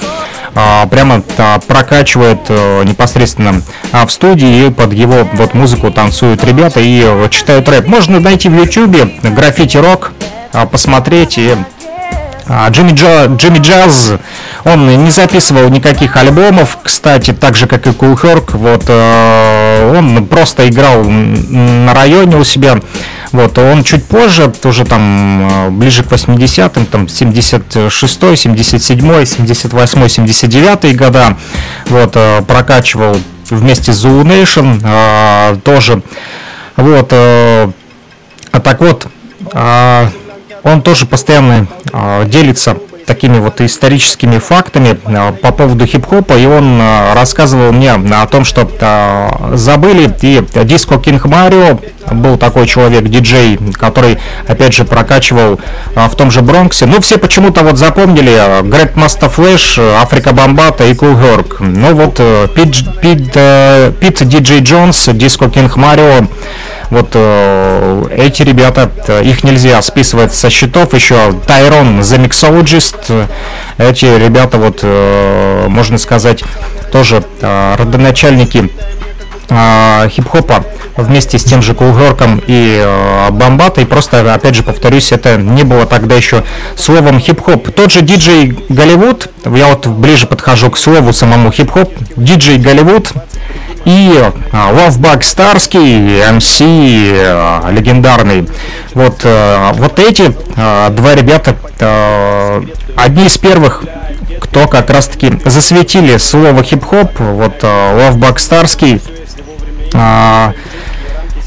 [0.55, 1.21] а, прямо
[1.67, 7.27] прокачивает э, непосредственно а, в студии и под его вот музыку танцуют ребята и э,
[7.29, 7.87] читают рэп.
[7.87, 10.11] Можно найти в YouTube граффити рок,
[10.51, 11.55] а, посмотреть и
[12.51, 14.13] а, Джимми, Джо, Джимми Джаз,
[14.65, 20.25] он не записывал никаких альбомов, кстати, так же, как и Cool Herc, вот, э, он
[20.25, 22.79] просто играл на районе у себя,
[23.31, 30.93] вот, он чуть позже, тоже там э, ближе к 80-м, там 76-й, 77-й, 78-й, 79-й
[30.95, 31.37] года,
[31.85, 33.15] вот, э, прокачивал
[33.51, 36.01] вместе с Zulu Nation тоже,
[36.75, 37.69] вот, а
[38.63, 39.05] так вот,
[40.63, 46.79] он тоже постоянно э, делится такими вот историческими фактами э, по поводу хип-хопа, и он
[46.79, 48.69] э, рассказывал мне о том, что
[49.53, 51.79] забыли, и Disco King Mario
[52.11, 55.59] был такой человек, диджей, который, опять же, прокачивал
[55.95, 56.85] в том же Бронксе.
[56.85, 61.57] Ну, все почему-то вот запомнили Grandmaster Flash, Afrika Bambaataa и Kool Herc.
[61.59, 66.27] Ну вот, э, Пит, Пит, э, Пит Диджей Джонс, Диско Кинг Марио,
[66.89, 70.93] вот э, эти ребята, э, их нельзя списывать со счетов.
[70.93, 73.27] Еще Тайрон The Mixologist.
[73.77, 76.43] Эти ребята, вот, э, можно сказать,
[76.91, 78.69] тоже родоначальники
[80.09, 80.63] хип-хопа
[81.03, 83.85] вместе с тем же Кулгорком и э, Бомбатой.
[83.85, 86.43] Просто, опять же, повторюсь, это не было тогда еще
[86.75, 87.71] словом хип-хоп.
[87.71, 93.11] Тот же диджей Голливуд, я вот ближе подхожу к слову самому хип-хоп, диджей Голливуд
[93.85, 98.47] и Лавбак Старский, МС легендарный.
[98.93, 102.61] Вот, э, вот эти э, два ребята, э,
[102.95, 103.83] одни из первых,
[104.41, 109.01] кто как раз-таки засветили слово хип-хоп, вот Лавбак Старский,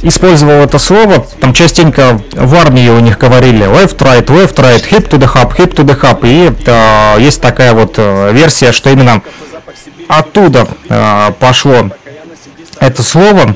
[0.02, 5.08] использовал это слово, там частенько в армии у них говорили left, right, left, right, hip
[5.08, 9.22] to the hub, hip to the hub, и э, есть такая вот версия, что именно
[10.08, 11.90] оттуда э, пошло
[12.82, 13.54] это слово.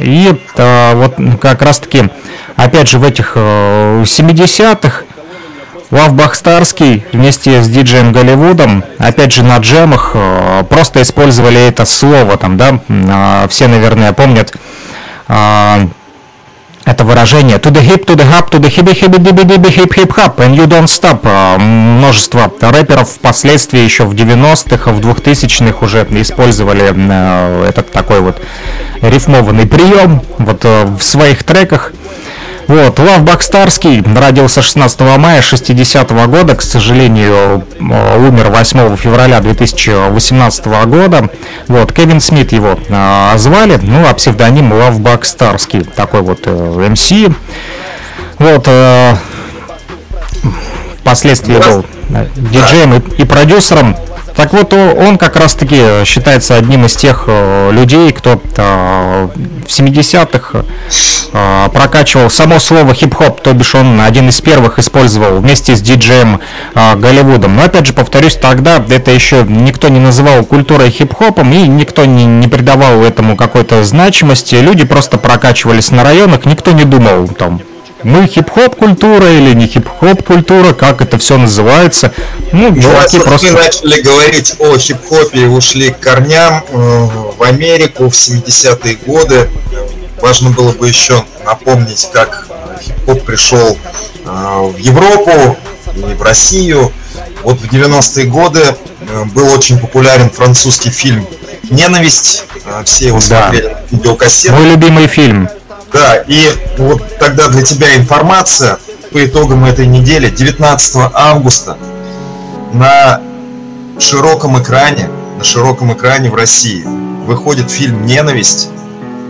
[0.00, 2.10] И э, вот как раз таки,
[2.56, 5.04] опять же, в этих э, 70-х
[5.90, 12.36] Лав Бахстарский вместе с диджеем Голливудом, опять же на джемах, э, просто использовали это слово,
[12.36, 14.52] там, да, э, все, наверное, помнят,
[15.28, 15.86] э,
[16.86, 19.92] это выражение to the hip, to the hop, to the hip, hip, hip, hip, hip,
[19.92, 21.20] hip, hop, and you don't stop.
[21.24, 28.40] А, множество рэперов впоследствии еще в 90-х, в 2000-х уже использовали э, этот такой вот
[29.02, 31.92] рифмованный прием вот э, в своих треках.
[32.68, 39.40] Вот, Лав Бакстарский родился 16 мая 60 -го года, к сожалению, э, умер 8 февраля
[39.40, 41.30] 2018 года.
[41.68, 47.12] Вот, Кевин Смит его э, звали, ну, а псевдоним Лав Бакстарский, такой вот э, МС.
[48.38, 49.14] Вот, э,
[51.00, 53.96] впоследствии был э, диджеем и, и продюсером
[54.36, 59.28] так вот, он как раз-таки считается одним из тех э, людей, кто э,
[59.66, 60.64] в 70-х
[61.32, 66.40] э, прокачивал само слово хип-хоп, то бишь он один из первых использовал вместе с диджеем
[66.74, 67.56] Голливудом.
[67.56, 72.26] Но опять же, повторюсь, тогда это еще никто не называл культурой хип-хопом и никто не,
[72.26, 74.56] не придавал этому какой-то значимости.
[74.56, 77.60] Люди просто прокачивались на районах, никто не думал там
[78.06, 82.12] мы хип-хоп культура или не хип-хоп культура, как это все называется.
[82.52, 83.50] Ну, ну чуваки просто...
[83.50, 89.50] начали говорить о хип-хопе и ушли к корням э, в Америку в 70-е годы.
[90.20, 92.46] Важно было бы еще напомнить, как
[92.80, 93.76] хип-хоп пришел
[94.24, 95.56] э, в Европу
[95.96, 96.92] и в Россию.
[97.42, 98.62] вот в 90-е годы
[99.00, 101.26] э, был очень популярен французский фильм
[101.70, 102.44] «Ненависть».
[102.84, 103.70] Все его смотрели да.
[103.70, 104.54] на видеокассеты.
[104.54, 105.48] Мой любимый фильм.
[105.92, 108.78] Да, и вот тогда для тебя информация
[109.12, 111.76] по итогам этой недели, 19 августа,
[112.72, 113.20] на
[113.98, 116.84] широком экране, на широком экране в России
[117.26, 118.68] выходит фильм «Ненависть».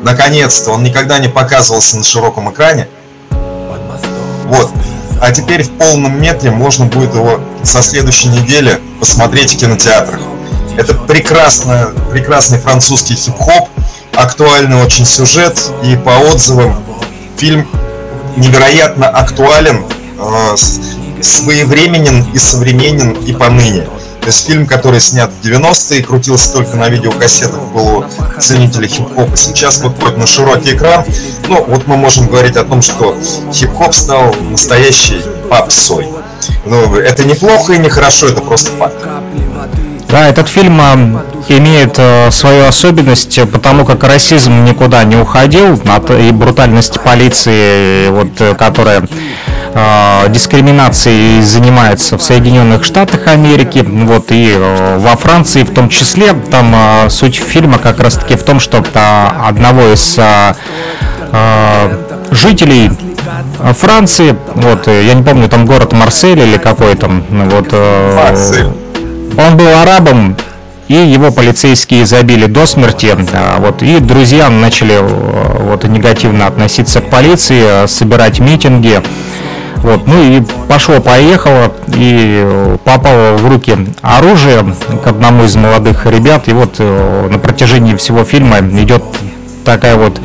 [0.03, 2.89] Наконец-то, он никогда не показывался на широком экране.
[4.45, 4.71] Вот.
[5.21, 10.21] А теперь в полном метре можно будет его со следующей недели посмотреть в кинотеатрах.
[10.77, 13.69] Это прекрасно, прекрасный французский хип-хоп,
[14.17, 16.83] актуальный очень сюжет, и по отзывам
[17.37, 17.69] фильм
[18.37, 19.85] невероятно актуален,
[20.19, 20.57] э,
[21.23, 23.87] своевременен и современен и поныне.
[24.27, 28.05] То есть фильм, который снят в 90-е, крутился только на видеокассетах, был у
[28.41, 29.37] ценителей хип-хопа.
[29.37, 31.05] Сейчас выходит на широкий экран.
[31.49, 33.17] Ну, вот мы можем говорить о том, что
[33.53, 36.09] хип-хоп стал настоящей попсой.
[36.65, 38.97] Ну, это неплохо и не хорошо, это просто факт.
[40.09, 40.81] Да, этот фильм
[41.49, 45.81] имеет э, свою особенность, потому как расизм никуда не уходил,
[46.19, 49.03] и брутальность полиции, вот, э, которая
[49.75, 54.57] э, дискриминацией занимается в Соединенных Штатах Америки, вот, и
[54.99, 56.35] во Франции в том числе.
[56.51, 58.85] Там суть фильма как раз-таки в том, что
[59.45, 60.19] одного из
[62.31, 62.93] жителей
[63.75, 68.86] Франции, вот, я не помню, там город Марсель или какой там, вот, Марсель
[69.37, 70.37] он был арабом,
[70.89, 73.17] и его полицейские забили до смерти.
[73.59, 79.01] Вот, и друзья начали вот, негативно относиться к полиции, собирать митинги.
[79.77, 84.65] Вот, ну и пошло-поехало, и попало в руки оружие
[85.05, 86.49] к одному из молодых ребят.
[86.49, 89.03] И вот э, на протяжении всего фильма идет
[89.65, 90.19] такая вот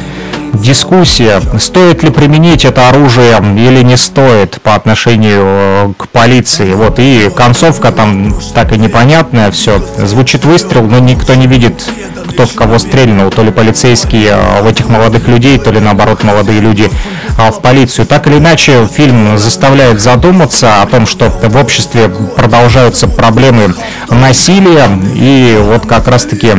[0.54, 6.74] дискуссия, стоит ли применить это оружие или не стоит по отношению э, к полиции.
[6.74, 9.80] Вот и концовка там так и непонятная, все.
[9.98, 11.84] Звучит выстрел, но никто не видит,
[12.30, 13.30] кто в кого стрельнул.
[13.32, 16.90] То ли полицейские э, в этих молодых людей, то ли наоборот молодые люди
[17.38, 18.06] э, в полицию.
[18.06, 23.74] Так или иначе, фильм заставляет задуматься о том, что в обществе продолжаются проблемы
[24.10, 24.90] насилия.
[25.16, 26.52] И вот как раз-таки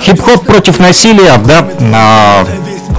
[0.00, 2.46] Хип-хоп против насилия, да, а,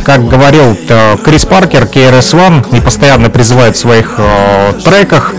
[0.07, 5.33] как говорил э, Крис Паркер, KRS-One, и постоянно призывает в своих э, треках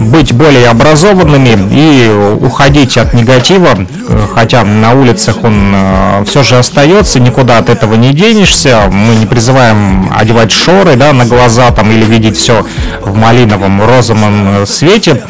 [0.00, 6.58] быть более образованными и уходить от негатива, э, хотя на улицах он э, все же
[6.58, 8.90] остается, никуда от этого не денешься.
[8.90, 12.66] Мы не призываем одевать шоры да, на глаза там, или видеть все
[13.00, 15.22] в малиновом, розовом свете.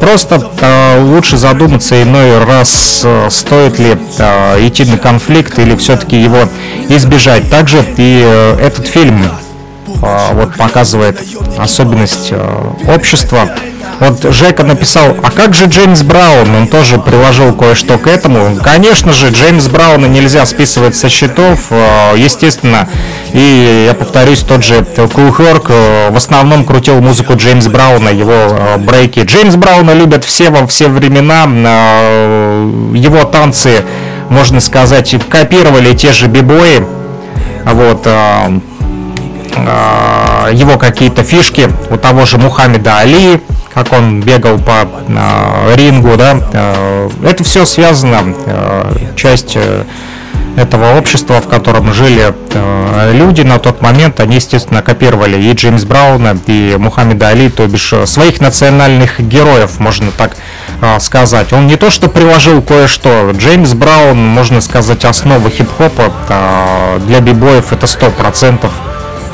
[0.00, 6.20] Просто э, лучше задуматься иной раз, э, стоит ли э, идти на конфликт или все-таки
[6.20, 6.48] его
[6.88, 7.50] избежать.
[7.50, 11.20] Также и э, этот фильм э, вот показывает
[11.58, 13.50] особенность э, общества,
[14.00, 16.54] вот Жека написал, а как же Джеймс Браун?
[16.54, 18.56] Он тоже приложил кое-что к этому.
[18.62, 22.88] Конечно же, Джеймс Брауна нельзя списывать со счетов, э, естественно.
[23.32, 28.32] И я повторюсь, тот же Кул Херк э, в основном крутил музыку Джеймс Брауна, его
[28.32, 29.20] э, брейки.
[29.20, 31.44] Джеймс Брауна любят все во все времена.
[32.94, 33.84] Его танцы,
[34.30, 36.84] можно сказать, копировали те же бибои.
[37.64, 38.06] Вот
[40.52, 43.40] его какие-то фишки у того же Мухаммеда Али,
[43.78, 49.84] как он бегал по э, рингу, да, э, это все связано, э, часть э,
[50.56, 55.84] этого общества, в котором жили э, люди на тот момент, они, естественно, копировали и Джеймс
[55.84, 60.36] Брауна, и Мухаммеда Али, то бишь э, своих национальных героев, можно так
[60.82, 61.52] э, сказать.
[61.52, 67.72] Он не то что приложил кое-что, Джеймс Браун, можно сказать, основа хип-хопа э, для бибоев
[67.72, 68.72] это сто процентов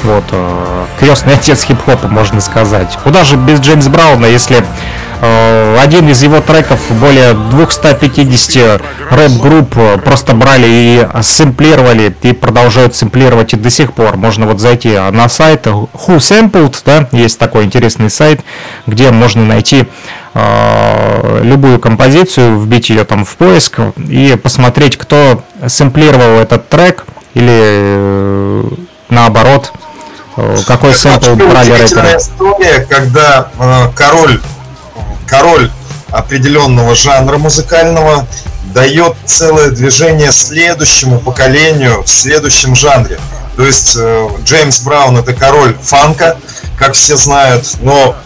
[0.05, 2.97] вот, э, крестный отец хип-хопа, можно сказать.
[3.03, 4.63] Куда же без Джеймс Брауна, если
[5.21, 12.95] э, один из его треков более 250 рэп-групп э, просто брали и сэмплировали, и продолжают
[12.95, 14.17] сэмплировать и до сих пор.
[14.17, 18.41] Можно вот зайти на сайт Who Sampled, да, есть такой интересный сайт,
[18.87, 19.87] где можно найти
[21.43, 28.65] любую композицию, вбить ее там в поиск и посмотреть, кто сэмплировал этот трек или
[29.09, 29.73] наоборот
[30.67, 32.17] Какой сэмпл брали рэперы?
[32.17, 34.41] история, когда э, король,
[35.27, 35.71] король
[36.11, 38.27] определенного жанра музыкального
[38.73, 43.19] дает целое движение следующему поколению в следующем жанре.
[43.57, 46.37] То есть э, Джеймс Браун это король фанка,
[46.77, 48.17] как все знают, но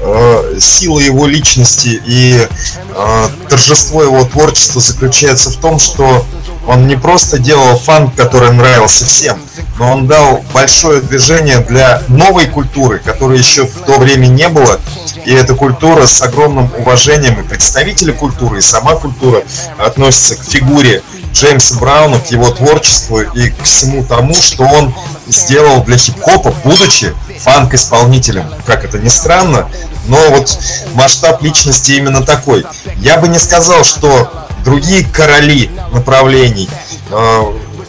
[0.00, 2.46] э, сила его личности и
[2.94, 6.24] э, торжество его творчества заключается в том, что
[6.68, 9.38] он не просто делал фанк, который нравился всем,
[9.78, 14.80] но он дал большое движение для новой культуры, которой еще в то время не было.
[15.24, 19.42] И эта культура с огромным уважением, и представители культуры, и сама культура
[19.78, 21.02] относится к фигуре
[21.32, 24.94] Джеймса Брауна, к его творчеству и к всему тому, что он
[25.26, 28.46] сделал для хип-хопа, будучи фанк-исполнителем.
[28.64, 29.68] Как это ни странно,
[30.06, 30.58] но вот
[30.94, 32.64] масштаб личности именно такой.
[32.96, 34.30] Я бы не сказал, что
[34.64, 36.68] другие короли направлений,
[37.10, 37.42] э,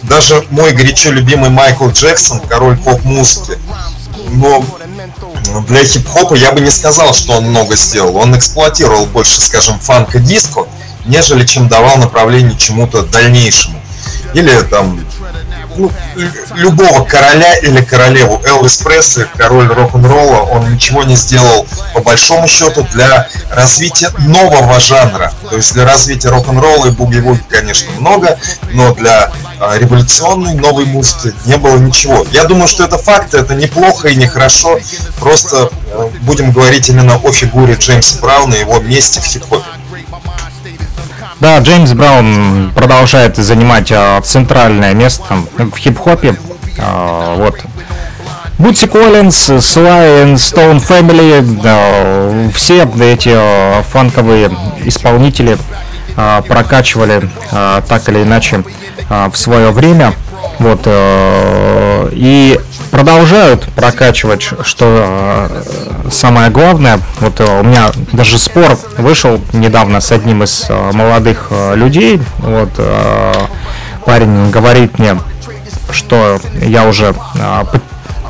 [0.08, 3.58] даже мой горячо любимый Майкл Джексон, король поп-музыки,
[4.30, 4.64] но
[5.68, 8.16] для хип-хопа я бы не сказал, что он много сделал.
[8.18, 10.68] Он эксплуатировал больше, скажем, фанк и диско,
[11.06, 13.82] нежели чем давал направление чему-то дальнейшему.
[14.34, 15.00] Или там
[15.78, 15.92] ну,
[16.56, 18.42] любого короля или королеву.
[18.46, 25.34] Элвис Пресли, король рок-н-ролла, он ничего не сделал по большому счету для развития нового жанра.
[25.50, 28.38] То есть для развития рок-н-ролла и буги-вуги, конечно, много,
[28.72, 32.26] но для революционной новой музыки не было ничего.
[32.32, 34.80] Я думаю, что это факт, это неплохо и нехорошо.
[35.20, 39.66] Просто э, будем говорить именно о фигуре Джеймса Брауна и его месте в хип-хопе.
[41.40, 46.36] Да, Джеймс Браун продолжает занимать а, центральное место в хип-хопе.
[46.80, 47.60] А, вот.
[48.58, 54.50] Бутси Коллинз, Слай Stone Family, да, все эти а, фанковые
[54.84, 55.78] исполнители а,
[56.48, 58.64] прокачивали а, так или иначе
[59.10, 60.14] а, в свое время.
[60.60, 62.60] Вот, э, и
[62.90, 67.00] продолжают прокачивать, что э, самое главное.
[67.20, 72.22] Вот э, у меня даже спор вышел недавно с одним из молодых людей.
[72.40, 72.70] Вот
[74.06, 75.18] парень говорит мне,
[75.92, 77.14] что я уже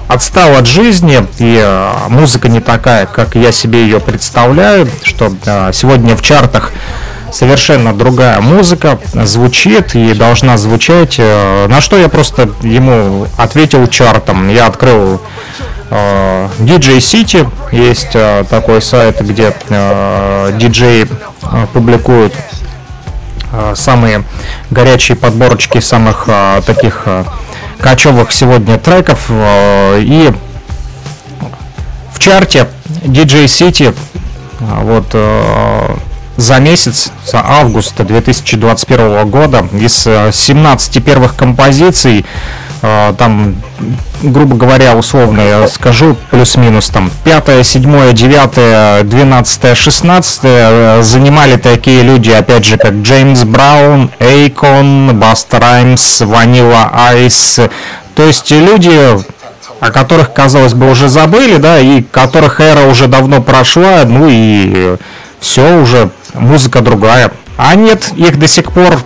[0.08, 5.32] отстал от жизни, и музыка не такая, как я себе ее представляю, что
[5.72, 6.72] сегодня в чартах
[7.32, 11.16] совершенно другая музыка звучит и должна звучать.
[11.18, 14.50] Э, на что я просто ему ответил чартом.
[14.50, 15.22] Я открыл
[15.90, 19.54] э, DJ City, есть э, такой сайт, где
[20.58, 21.08] диджеи
[21.74, 22.34] публикуют
[23.76, 24.24] самые
[24.70, 26.28] горячие подборочки самых
[26.66, 27.08] таких
[27.80, 29.30] кочевых сегодня треков.
[29.30, 30.34] И
[32.14, 32.68] в чарте
[33.04, 33.96] DJ City
[34.60, 35.16] вот
[36.38, 42.26] за месяц, за август 2021 года из 17 э, первых композиций
[42.84, 43.56] э, там,
[44.22, 52.30] грубо говоря, условно я скажу, плюс-минус там 5, 7, 9, 12, 16 занимали такие люди,
[52.30, 57.60] опять же, как Джеймс Браун, Эйкон, Баста Раймс, Ванила Айс,
[58.16, 59.18] то есть люди,
[59.80, 64.98] о которых, казалось бы, уже забыли, да, и которых эра уже давно прошла, ну и
[65.40, 67.32] все уже музыка другая.
[67.58, 68.98] А нет, их до сих пор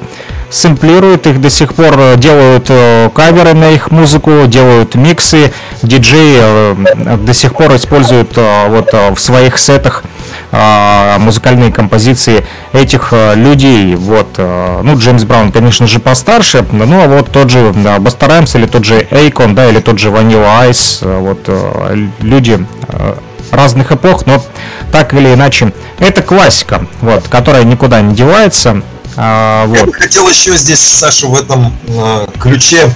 [0.51, 6.39] сэмплируют, их до сих пор э, делают э, каверы на их музыку, делают миксы, диджеи
[6.41, 10.03] э, до сих пор используют вот в своих сетах
[10.51, 12.43] музыкальные композиции
[12.73, 13.95] этих людей.
[13.95, 18.65] Вот, ну, Джеймс Браун, конечно же, постарше, ну, а вот тот же Баста Раймс или
[18.65, 21.49] тот же Эйкон, да, или тот же Ванила Айс, вот,
[22.19, 22.65] люди
[23.51, 24.43] разных эпох, но
[24.91, 28.81] так или иначе, это классика, вот, которая никуда не девается.
[29.17, 29.77] А, вот.
[29.77, 32.89] Я бы хотел еще здесь, Саша, в этом э, ключе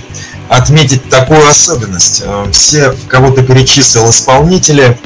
[0.50, 2.22] отметить такую особенность.
[2.26, 4.98] Э, все, кого ты перечислил, исполнители,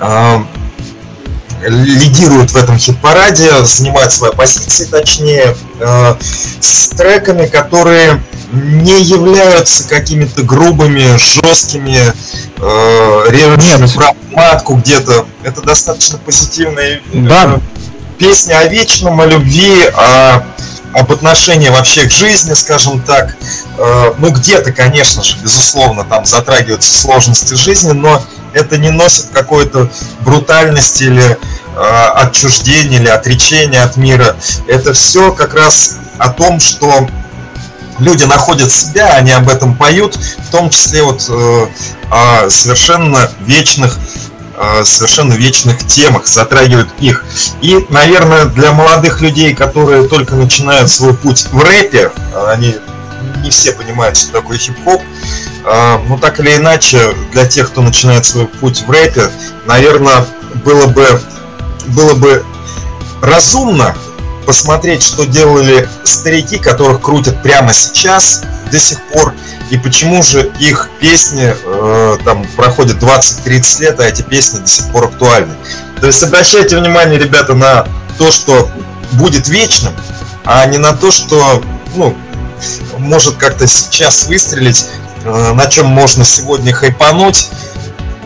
[0.00, 0.38] э,
[1.66, 6.14] лидируют в этом хит-параде, занимают свои позиции, точнее, э,
[6.60, 8.22] с треками, которые
[8.52, 11.98] не являются какими-то грубыми, жесткими,
[12.56, 15.26] э, режущими матку где-то.
[15.42, 17.56] Это достаточно позитивная да.
[17.56, 17.58] Э,
[18.18, 20.44] песня о вечном, о любви, о,
[20.92, 23.36] об отношении вообще к жизни, скажем так.
[23.76, 28.22] Э, ну, где-то, конечно же, безусловно, там затрагиваются сложности жизни, но
[28.54, 29.90] это не носит какой-то
[30.20, 31.38] брутальности или
[31.76, 34.36] э, отчуждения или отречения от мира.
[34.66, 37.06] Это все как раз о том, что
[37.98, 41.66] люди находят себя, они об этом поют, в том числе вот э,
[42.10, 43.98] о совершенно вечных
[44.82, 47.24] совершенно вечных темах, затрагивают их.
[47.60, 52.10] И, наверное, для молодых людей, которые только начинают свой путь в рэпе,
[52.48, 52.74] они
[53.42, 55.00] не все понимают, что такое хип-хоп,
[55.64, 59.30] э, но так или иначе, для тех, кто начинает свой путь в рэпе,
[59.66, 60.24] наверное,
[60.64, 61.20] было бы,
[61.86, 62.44] было бы
[63.22, 63.94] разумно
[64.48, 69.34] посмотреть, что делали старики, которых крутят прямо сейчас, до сих пор,
[69.70, 74.90] и почему же их песни э, там проходят 20-30 лет, а эти песни до сих
[74.90, 75.54] пор актуальны.
[76.00, 77.86] То есть обращайте внимание, ребята, на
[78.16, 78.70] то, что
[79.12, 79.92] будет вечным,
[80.46, 81.62] а не на то, что
[81.94, 82.16] ну,
[82.96, 84.86] может как-то сейчас выстрелить
[85.24, 87.50] э, на чем можно сегодня хайпануть,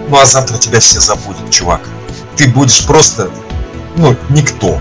[0.08, 1.80] ну а завтра тебя все забудут, чувак.
[2.36, 3.28] Ты будешь просто,
[3.96, 4.80] ну, никто.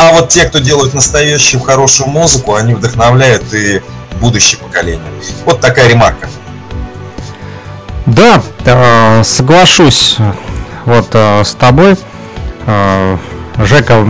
[0.00, 3.82] А вот те, кто делают настоящую хорошую музыку, они вдохновляют и
[4.18, 5.04] будущее поколение.
[5.44, 6.26] Вот такая ремарка.
[8.06, 10.16] Да, э, соглашусь
[10.86, 11.98] вот э, с тобой.
[12.66, 13.18] Э,
[13.58, 14.06] Жека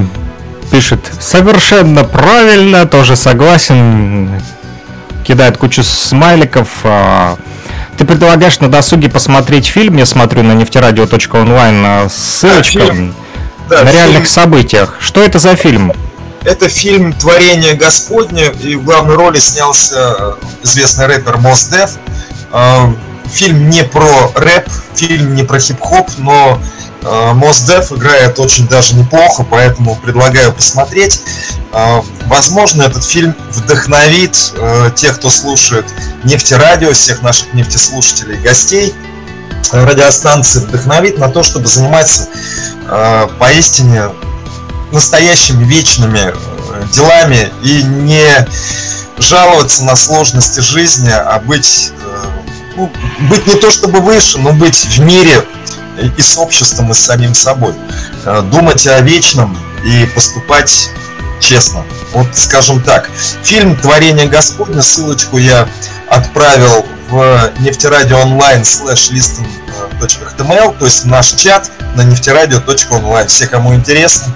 [0.71, 4.31] пишет совершенно правильно, тоже согласен,
[5.25, 6.69] кидает кучу смайликов.
[7.99, 13.13] Ты предлагаешь на досуге посмотреть фильм, я смотрю на нефтерадио.онлайн, ссылочка а,
[13.71, 14.27] да, на реальных фильм...
[14.27, 14.95] событиях.
[15.01, 15.93] Что это за фильм?
[16.43, 21.93] Это фильм «Творение Господне», и в главной роли снялся известный рэпер Мос Деф.
[23.33, 26.59] Фильм не про рэп, фильм не про хип-хоп, но
[27.03, 31.23] Мос Деф играет очень даже неплохо, поэтому предлагаю посмотреть.
[32.27, 34.53] Возможно, этот фильм вдохновит
[34.97, 35.87] тех, кто слушает
[36.25, 38.95] нефтерадио, всех наших нефтеслушателей и гостей
[39.73, 42.29] радиостанции, вдохновит на то, чтобы заниматься
[43.39, 44.11] поистине
[44.91, 46.35] настоящими вечными
[46.93, 48.49] делами и не
[49.19, 51.93] жаловаться на сложности жизни, а быть
[52.77, 52.91] ну,
[53.29, 55.45] быть не то чтобы выше, но быть в мире
[56.17, 57.75] и с обществом, и с самим собой.
[58.25, 60.89] Э, думать о вечном и поступать
[61.41, 61.85] честно.
[62.13, 63.11] Вот скажем так.
[63.43, 65.69] Фильм «Творение Господня», ссылочку я
[66.09, 73.29] отправил в нефтерадио онлайн слэш listen.html, то есть наш чат на нефтерадио.онлайн.
[73.29, 74.33] Все, кому интересно,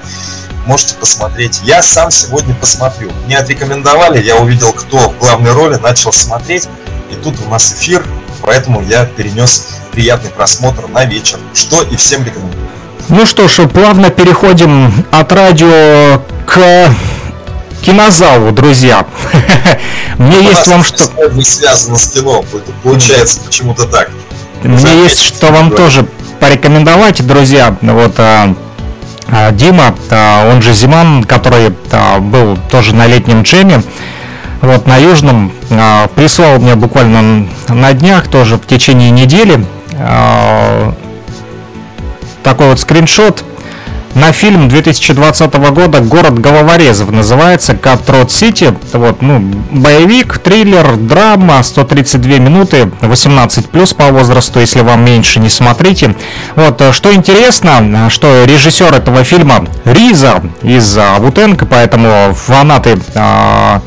[0.66, 1.60] можете посмотреть.
[1.64, 3.10] Я сам сегодня посмотрю.
[3.26, 6.68] Мне отрекомендовали, я увидел, кто в главной роли, начал смотреть.
[7.10, 8.04] И тут у нас эфир
[8.44, 12.68] поэтому я перенес приятный просмотр на вечер, что и всем рекомендую.
[13.08, 16.88] Ну что ж, плавно переходим от радио к
[17.84, 19.06] кинозалу, друзья.
[20.18, 21.04] Мне есть вам что...
[21.32, 22.44] Не связано с кино,
[22.82, 24.10] получается почему-то так.
[24.62, 26.06] Мне есть что вам тоже
[26.40, 27.76] порекомендовать, друзья.
[27.82, 28.54] Вот а,
[29.28, 31.74] а, Дима, а, он же Зиман, который
[32.20, 33.82] был тоже на летнем джеме,
[34.62, 35.52] вот на Южном
[36.14, 39.64] прислал мне буквально на днях, тоже в течение недели,
[42.42, 43.44] такой вот скриншот
[44.14, 48.74] на фильм 2020 года «Город головорезов» называется «Cut Throat City».
[48.92, 49.40] Вот, ну,
[49.70, 56.14] боевик, триллер, драма, 132 минуты, 18 плюс по возрасту, если вам меньше, не смотрите.
[56.54, 63.80] Вот, э, что интересно, что режиссер этого фильма RZA из Wu-Tang а, поэтому фанаты э,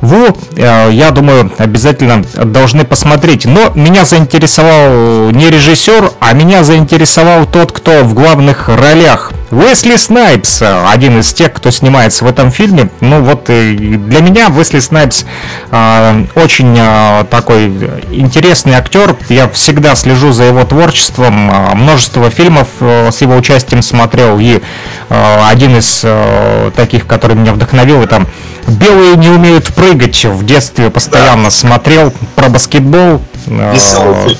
[0.00, 3.46] Ву, э, я думаю, обязательно должны посмотреть.
[3.46, 9.32] Но меня заинтересовал не режиссер, а меня заинтересовал тот, кто в главных ролях.
[9.50, 12.90] Уэсли Снайпс, один из тех, кто снимается в этом фильме.
[13.00, 15.24] Ну вот э, для меня Уэсли Снайпс
[15.70, 17.66] э, очень э, такой
[18.10, 19.16] интересный актер.
[19.28, 21.48] Я всегда слежу за его творчеством.
[21.50, 24.38] Э, множество фильмов э, с его участием смотрел.
[24.40, 24.60] И
[25.08, 28.26] э, один из э, таких, который меня вдохновил, это
[28.66, 29.85] «Белые не умеют прыгать».
[29.94, 31.50] В детстве постоянно да.
[31.50, 33.20] смотрел про баскетбол.
[33.46, 34.38] Веселый фильм.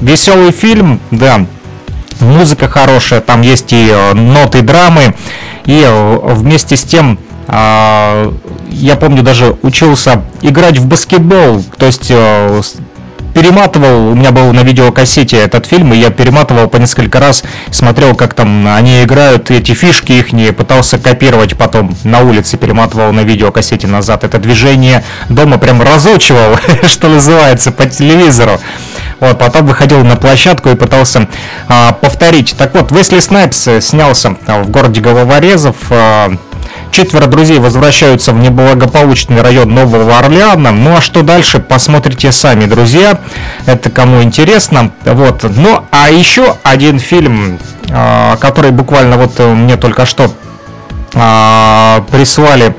[0.00, 1.46] Веселый фильм, да
[2.20, 5.14] музыка хорошая, там есть и э, ноты драмы,
[5.64, 7.18] и э, вместе с тем
[7.48, 12.60] я помню даже учился играть в баскетбол, то есть э,
[13.36, 18.14] перематывал, у меня был на видеокассете этот фильм, и я перематывал по несколько раз, смотрел,
[18.14, 23.20] как там они играют, эти фишки их не пытался копировать потом на улице, перематывал на
[23.20, 24.24] видеокассете назад.
[24.24, 26.58] Это движение дома прям разучивал,
[26.88, 28.58] что называется, по телевизору.
[29.20, 31.28] Вот, потом выходил на площадку и пытался
[31.68, 32.54] а, повторить.
[32.56, 35.76] Так вот, Весли Снайпс э, снялся а, в городе Головорезов.
[35.90, 36.32] А,
[36.90, 40.72] Четверо друзей возвращаются в неблагополучный район Нового Орлеана.
[40.72, 43.20] Ну а что дальше, посмотрите сами, друзья.
[43.66, 44.90] Это кому интересно.
[45.04, 45.44] Вот.
[45.44, 47.58] Ну а еще один фильм,
[47.90, 50.30] а, который буквально вот э, мне только что
[51.14, 52.74] а, прислали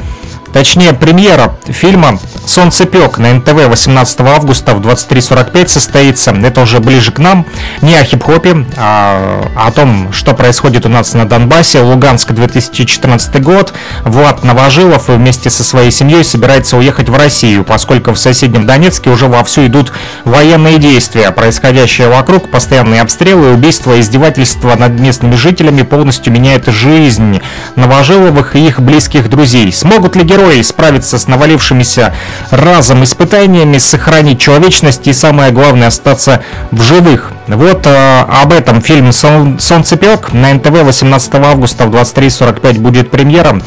[0.58, 6.32] Точнее, премьера фильма «Солнцепек» на НТВ 18 августа в 23.45 состоится.
[6.32, 7.46] Это уже ближе к нам.
[7.84, 11.82] Не о хип-хопе, а о том, что происходит у нас на Донбассе.
[11.82, 13.72] Луганск 2014 год.
[14.04, 19.28] Влад Новожилов вместе со своей семьей собирается уехать в Россию, поскольку в соседнем Донецке уже
[19.28, 19.94] вовсю идут
[20.26, 21.30] военные действия.
[21.30, 27.42] Происходящее вокруг, постоянные обстрелы, убийства, издевательства над местными жителями полностью меняет жизнь
[27.76, 29.72] Новожиловых и их близких друзей.
[29.72, 32.14] Смогут ли герои справиться с навалившимися
[32.52, 36.40] разом испытаниями, сохранить человечность и самое главное остаться
[36.72, 37.32] в живых.
[37.48, 43.62] Вот э, об этом фильм «Солнцепек» на НТВ 18 августа в 23.45 будет премьера.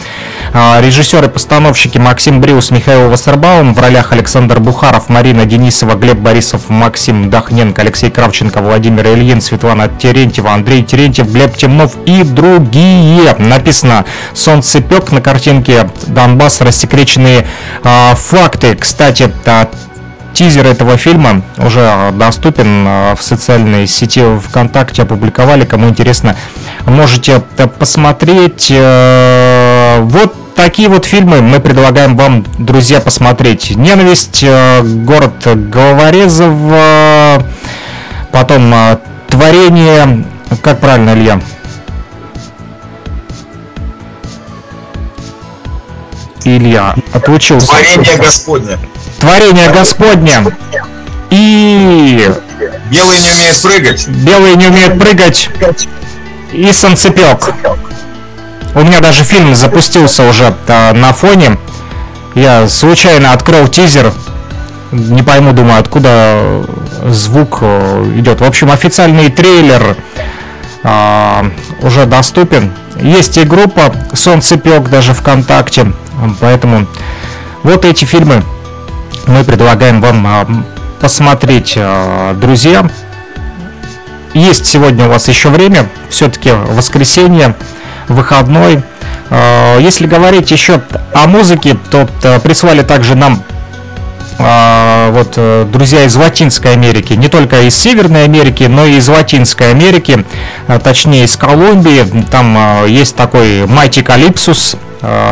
[0.53, 6.19] Э, режиссеры и постановщики Максим Бриус, Михаил Вассербаум в ролях Александр Бухаров, Марина Денисова, Глеб
[6.19, 13.35] Борисов, Максим Дахненко, Алексей Кравченко, Владимир Ильин, Светлана Терентьева, Андрей Терентьев, Глеб Темнов и другие.
[13.39, 14.05] Написано
[14.35, 16.61] «Солнцепек» на картинке «Донбасс.
[16.61, 17.47] Рассекреченные
[17.83, 18.75] э, факты».
[18.75, 19.33] Кстати,
[20.33, 25.65] Тизер этого фильма уже доступен э, в социальной сети ВКонтакте, опубликовали.
[25.65, 26.37] Кому интересно,
[26.87, 27.41] можете
[27.79, 28.69] посмотреть.
[28.71, 33.77] Э, вот такие вот фильмы мы предлагаем вам, друзья, посмотреть.
[33.77, 36.55] «Ненависть», э, «Город головорезов»,
[38.31, 38.75] потом
[39.29, 40.25] «Творение»,
[40.63, 41.41] как правильно, Илья?
[46.45, 47.69] Илья отучился.
[47.69, 48.79] Творение Господне.
[49.21, 50.39] Творение Господне.
[51.31, 52.31] И...
[52.91, 54.09] Белые не умеют прыгать.
[54.09, 55.49] Белые не умеют прыгать.
[56.53, 57.51] И Санцепек.
[58.75, 61.59] У меня даже фильм запустился уже а, на фоне.
[62.35, 64.13] Я случайно открыл тизер.
[64.93, 66.65] Не пойму, думаю, откуда
[67.09, 68.41] звук э, идет.
[68.41, 69.97] В общем, официальный трейлер
[70.83, 71.51] а,
[71.83, 72.73] уже доступен.
[73.01, 75.93] Есть и группа Солнцепек даже ВКонтакте.
[76.41, 76.87] Поэтому
[77.63, 78.43] вот эти фильмы
[79.27, 80.47] мы предлагаем вам а,
[81.01, 82.89] посмотреть, а, друзья.
[84.35, 87.55] Есть сегодня у вас еще время, все-таки воскресенье,
[88.09, 88.83] выходной.
[89.31, 90.81] А, если говорить еще
[91.13, 92.09] о музыке, то
[92.43, 93.43] прислали также нам
[94.39, 95.39] вот
[95.71, 100.25] друзья из Латинской Америки, не только из Северной Америки, но и из Латинской Америки,
[100.83, 102.25] точнее из Колумбии.
[102.31, 104.90] Там есть такой Calypsus, а,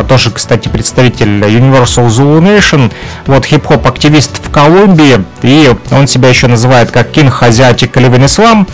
[0.09, 2.91] тоже, кстати, представитель Universal Zulu Nation,
[3.27, 8.67] вот хип-хоп активист в Колумбии, и он себя еще называет как King Asiatic Living Islam.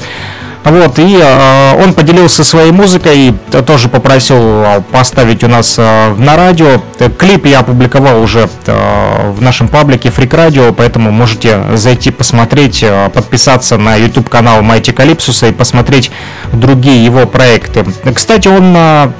[0.64, 3.34] Вот, и э, он поделился своей музыкой, и
[3.66, 6.80] тоже попросил поставить у нас э, на радио.
[7.18, 13.10] Клип я опубликовал уже э, в нашем паблике Freak Radio, поэтому можете зайти посмотреть, э,
[13.10, 16.10] подписаться на YouTube канал Майти Калипсуса и посмотреть
[16.50, 17.84] другие его проекты.
[18.14, 19.10] Кстати, он э,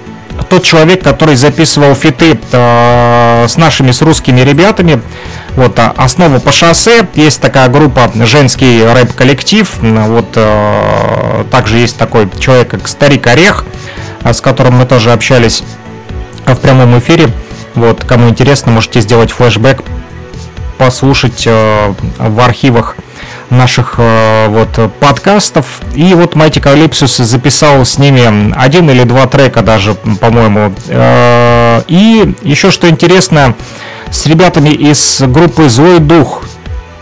[0.48, 5.00] тот человек, который записывал фиты э, с нашими, с русскими ребятами.
[5.56, 7.06] Вот а, основа по шоссе.
[7.14, 9.70] Есть такая группа, женский рэп-коллектив.
[9.80, 13.64] Вот э, также есть такой человек, как Старик Орех,
[14.22, 15.62] э, с которым мы тоже общались
[16.46, 17.30] в прямом эфире.
[17.74, 19.82] Вот, кому интересно, можете сделать флешбэк,
[20.78, 22.96] послушать э, в архивах
[23.50, 25.80] наших э, вот подкастов.
[25.94, 30.74] И вот Майти Калипсус записал с ними один или два трека даже, по-моему.
[30.88, 33.54] Э, и еще что интересно,
[34.10, 36.44] с ребятами из группы Злой Дух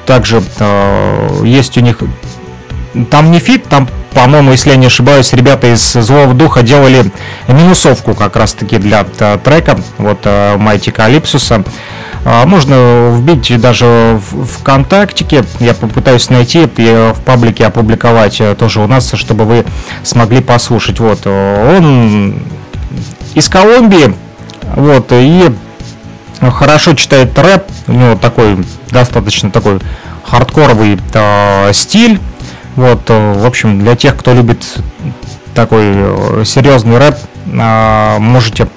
[0.07, 0.43] также
[1.45, 1.99] есть у них
[3.11, 7.11] там не feat, там, по-моему, если я не ошибаюсь, ребята из Злого Духа делали
[7.47, 10.27] минусовку как раз-таки для трека, вот
[10.59, 11.63] Майти Калипсуса.
[12.25, 15.45] А, можно вбить даже в ВКонтактике.
[15.59, 19.65] Я попытаюсь найти и в паблике опубликовать э, тоже у нас, чтобы вы
[20.05, 21.01] смогли послушать.
[21.01, 22.41] Вот э, он
[23.35, 24.15] из Колумбии,
[24.77, 25.53] вот и
[26.41, 27.65] хорошо читает рэп.
[27.89, 29.81] У него такой достаточно такой
[30.25, 32.21] хардкоровый э, стиль.
[32.77, 34.65] Вот, э, в общем, для тех, кто любит
[35.55, 35.85] такой
[36.47, 38.69] серьезный рэп, можете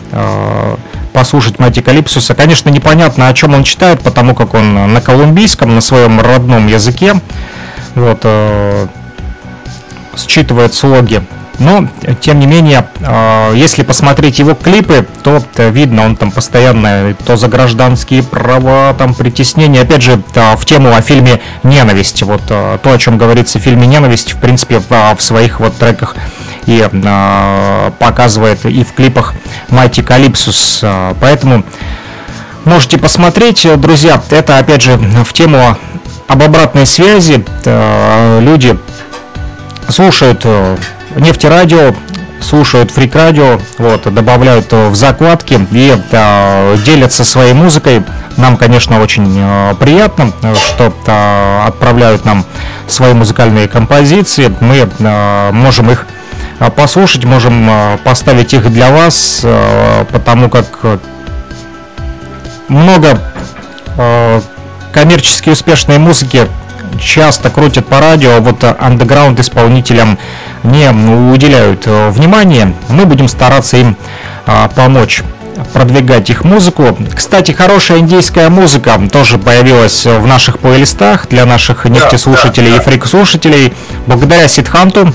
[1.15, 2.35] послушать Мати Калипсуса.
[2.35, 7.13] Конечно, непонятно, о чем он читает, потому как он на колумбийском, на своем родном языке,
[7.95, 8.87] вот, э,
[10.17, 11.21] считывает слоги.
[11.57, 11.87] Но,
[12.19, 17.37] тем не менее, э, если посмотреть его клипы, то э, видно, он там постоянно то
[17.37, 19.83] за гражданские права, там притеснение.
[19.83, 22.23] Опять же, э, в тему о фильме «Ненависть».
[22.23, 25.77] Вот э, то, о чем говорится в фильме «Ненависть», в принципе, в, в своих вот
[25.77, 26.17] треках
[26.65, 29.33] и э, показывает и в клипах
[29.69, 30.79] Майти Калипсус.
[30.81, 31.63] Э, поэтому
[32.63, 34.21] можете посмотреть, друзья.
[34.29, 35.77] Это опять же в тему
[36.27, 37.45] об обратной связи.
[37.65, 38.77] Э, люди
[39.89, 40.77] слушают э,
[41.15, 41.93] нефтерадио,
[42.41, 48.03] слушают фрик радио, вот, добавляют в закладки и э, делятся своей музыкой.
[48.37, 52.45] Нам, конечно, очень э, приятно, что э, отправляют нам
[52.87, 54.53] свои музыкальные композиции.
[54.59, 56.05] Мы э, можем их
[56.75, 60.65] послушать, можем а, поставить их для вас, а, потому как
[62.67, 63.19] много
[64.91, 66.47] коммерчески успешной музыки
[66.99, 70.17] часто крутят по радио, вот андеграунд исполнителям
[70.63, 72.73] не уделяют внимания.
[72.89, 73.95] Мы будем стараться им
[74.75, 75.21] помочь.
[75.73, 76.97] продвигать их музыку.
[77.15, 83.73] Кстати, хорошая индийская музыка тоже появилась в наших плейлистах для наших нефтеслушателей и фрик-слушателей.
[84.05, 85.13] Благодаря Сидханту,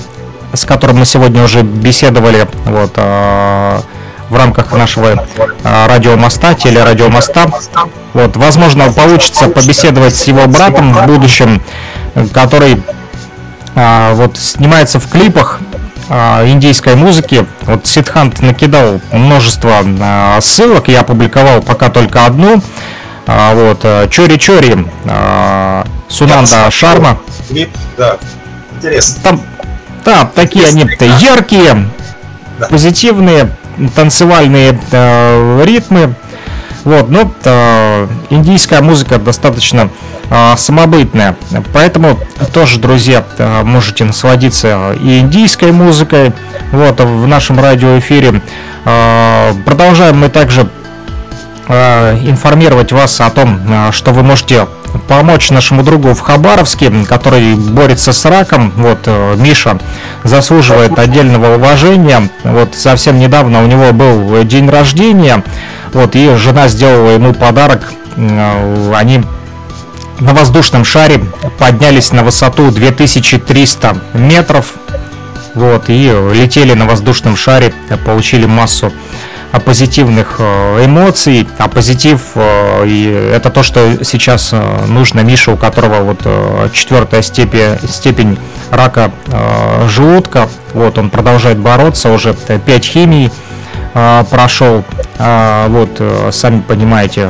[0.53, 3.81] с которым мы сегодня уже беседовали вот, э,
[4.29, 7.49] в рамках нашего э, радиомоста, телерадиомоста.
[8.13, 11.61] Вот, возможно, получится побеседовать с его братом в будущем,
[12.33, 12.81] который
[13.75, 15.59] э, вот снимается в клипах
[16.09, 17.45] индийской музыки.
[17.61, 19.77] Вот Сидхант накидал множество
[20.41, 22.61] ссылок, я опубликовал пока только одну.
[23.25, 24.85] Вот, Чори Чори,
[26.09, 27.17] Сунанда Шарма.
[27.97, 28.17] да,
[28.75, 29.21] интересно.
[29.23, 29.41] Там,
[30.05, 30.85] да, такие они
[31.19, 31.87] яркие,
[32.59, 32.67] да.
[32.67, 33.49] позитивные,
[33.95, 36.13] танцевальные э, ритмы.
[36.83, 39.89] Вот, но э, индийская музыка достаточно
[40.29, 41.35] э, самобытная.
[41.73, 42.19] Поэтому
[42.53, 46.33] тоже, друзья, э, можете насладиться и индийской музыкой.
[46.71, 48.41] Вот, в нашем радиоэфире.
[48.85, 50.80] Э, продолжаем мы также э,
[51.71, 54.67] информировать вас о том, э, что вы можете
[55.07, 58.71] помочь нашему другу в Хабаровске, который борется с раком.
[58.75, 59.79] Вот э, Миша
[60.23, 62.29] заслуживает отдельного уважения.
[62.43, 65.43] Вот совсем недавно у него был день рождения.
[65.93, 67.91] Вот и жена сделала ему подарок.
[68.17, 69.21] Э, они
[70.19, 71.19] на воздушном шаре
[71.57, 74.73] поднялись на высоту 2300 метров.
[75.53, 77.73] Вот, и летели на воздушном шаре,
[78.05, 78.93] получили массу
[79.59, 85.57] позитивных э, эмоций, а позитив э, и это то, что сейчас э, нужно Мише, у
[85.57, 88.39] которого вот четвертая степень, степень
[88.71, 89.11] рака
[89.87, 93.31] желудка, вот он продолжает бороться, уже 5 химий
[94.29, 94.85] прошел,
[95.17, 97.29] вот сами понимаете,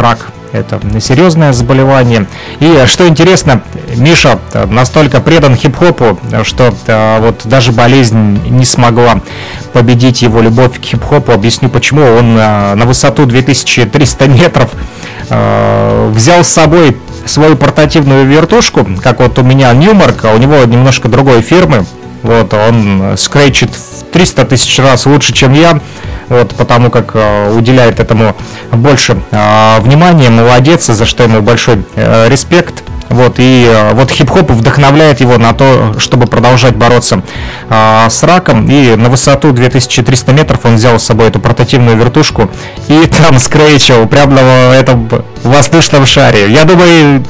[0.00, 0.18] рак
[0.54, 2.26] это серьезное заболевание.
[2.60, 3.62] И что интересно,
[3.96, 4.38] Миша
[4.68, 9.20] настолько предан хип-хопу, что э, вот даже болезнь не смогла
[9.72, 11.32] победить его любовь к хип-хопу.
[11.32, 12.02] Объясню почему.
[12.02, 14.70] Он э, на высоту 2300 метров
[15.28, 16.96] э, взял с собой
[17.26, 21.84] свою портативную вертушку, как вот у меня Ньюмарк, а у него немножко другой фирмы.
[22.22, 25.80] Вот, он скретчит в 300 тысяч раз лучше, чем я
[26.28, 28.34] вот, потому как э, уделяет этому
[28.72, 32.82] больше э, внимания, молодец, за что ему большой э, респект.
[33.10, 37.22] Вот, и вот хип-хоп вдохновляет его на то, чтобы продолжать бороться
[37.68, 38.68] э, с раком.
[38.68, 42.50] И на высоту 2300 метров он взял с собой эту портативную вертушку
[42.88, 45.08] и там скрейчил прямо на этом
[45.44, 46.50] воздушном шаре.
[46.50, 47.24] Я думаю,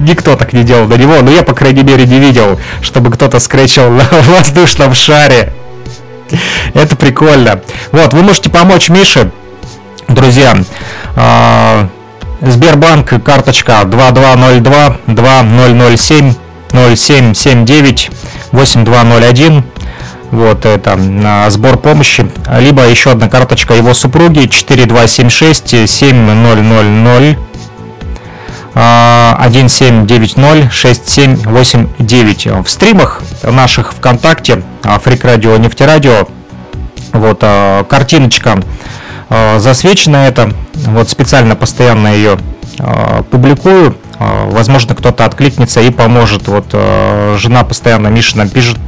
[0.00, 3.38] никто так не делал до него, но я, по крайней мере, не видел, чтобы кто-то
[3.38, 4.04] скречил на
[4.36, 5.52] воздушном шаре.
[6.74, 7.60] Это прикольно.
[7.92, 9.30] Вот, вы можете помочь Мише,
[10.08, 10.56] друзья.
[11.16, 11.88] А,
[12.40, 16.34] Сбербанк, карточка 2202 2007
[16.72, 18.10] 0779
[18.52, 19.64] 8201.
[20.30, 22.30] Вот это на сбор помощи.
[22.58, 27.47] Либо еще одна карточка его супруги 4276 7000
[28.74, 32.46] 1790 6789.
[32.64, 36.28] В стримах наших ВКонтакте, Фрик Радио, Нефтерадио,
[37.12, 38.62] вот а, картиночка
[39.28, 42.38] а, засвечена это, вот специально постоянно ее
[42.78, 46.48] а, публикую, возможно кто-то откликнется и поможет.
[46.48, 46.74] Вот
[47.36, 48.78] жена постоянно Мишина пишет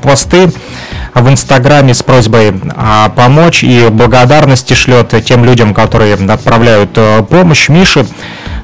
[0.00, 0.52] посты
[1.14, 2.54] в Инстаграме с просьбой
[3.16, 6.96] помочь и благодарности шлет тем людям, которые отправляют
[7.28, 8.06] помощь Мише.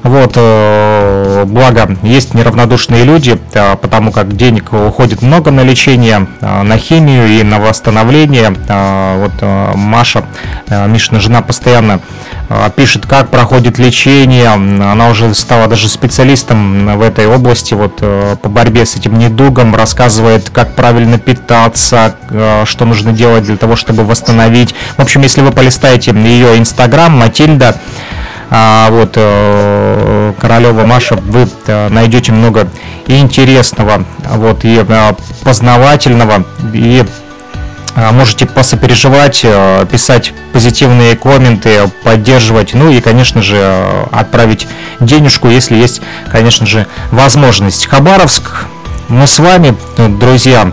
[0.03, 6.61] Вот, э, благо, есть неравнодушные люди, э, потому как денег уходит много на лечение, э,
[6.61, 8.53] на химию и на восстановление.
[8.53, 9.31] Вот
[9.75, 10.25] Маша,
[10.67, 11.99] Мишина жена, постоянно
[12.75, 14.47] пишет, как проходит лечение.
[14.49, 20.49] Она уже стала даже специалистом в этой области, вот по борьбе с этим недугом, рассказывает,
[20.49, 22.15] как правильно питаться,
[22.65, 24.75] что нужно делать для того, чтобы восстановить.
[24.97, 27.79] В общем, если вы полистаете ее инстаграм, Матильда,
[28.49, 32.67] вот э, Королева Маша, вы э, найдете много
[33.07, 35.13] интересного, вот и э,
[35.43, 37.03] познавательного, и
[38.11, 39.45] можете посопереживать,
[39.91, 44.67] писать позитивные комменты, поддерживать, ну и, конечно же, отправить
[44.99, 47.85] денежку, если есть, конечно же, возможность.
[47.85, 48.65] Хабаровск,
[49.09, 49.77] мы с вами,
[50.19, 50.71] друзья,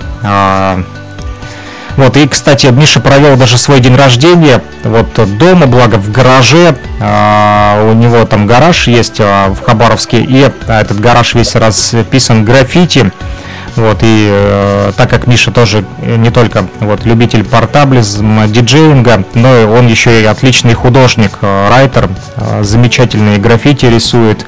[1.97, 6.77] вот, и, кстати, Миша провел даже свой день рождения вот дома, благо в гараже.
[7.01, 12.45] А, у него там гараж есть а, в Хабаровске, и а, этот гараж весь расписан
[12.45, 13.13] граффити.
[13.77, 19.65] Вот, и э, так как Миша тоже не только вот, любитель портаблизма, диджеинга, но и
[19.65, 24.45] он еще и отличный художник, э, райтер, э, замечательные граффити рисует.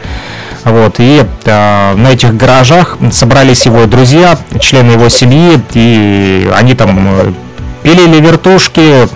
[0.65, 7.35] Вот, и э, на этих гаражах собрались его друзья, члены его семьи, и они там
[7.83, 9.09] пилили вертушки,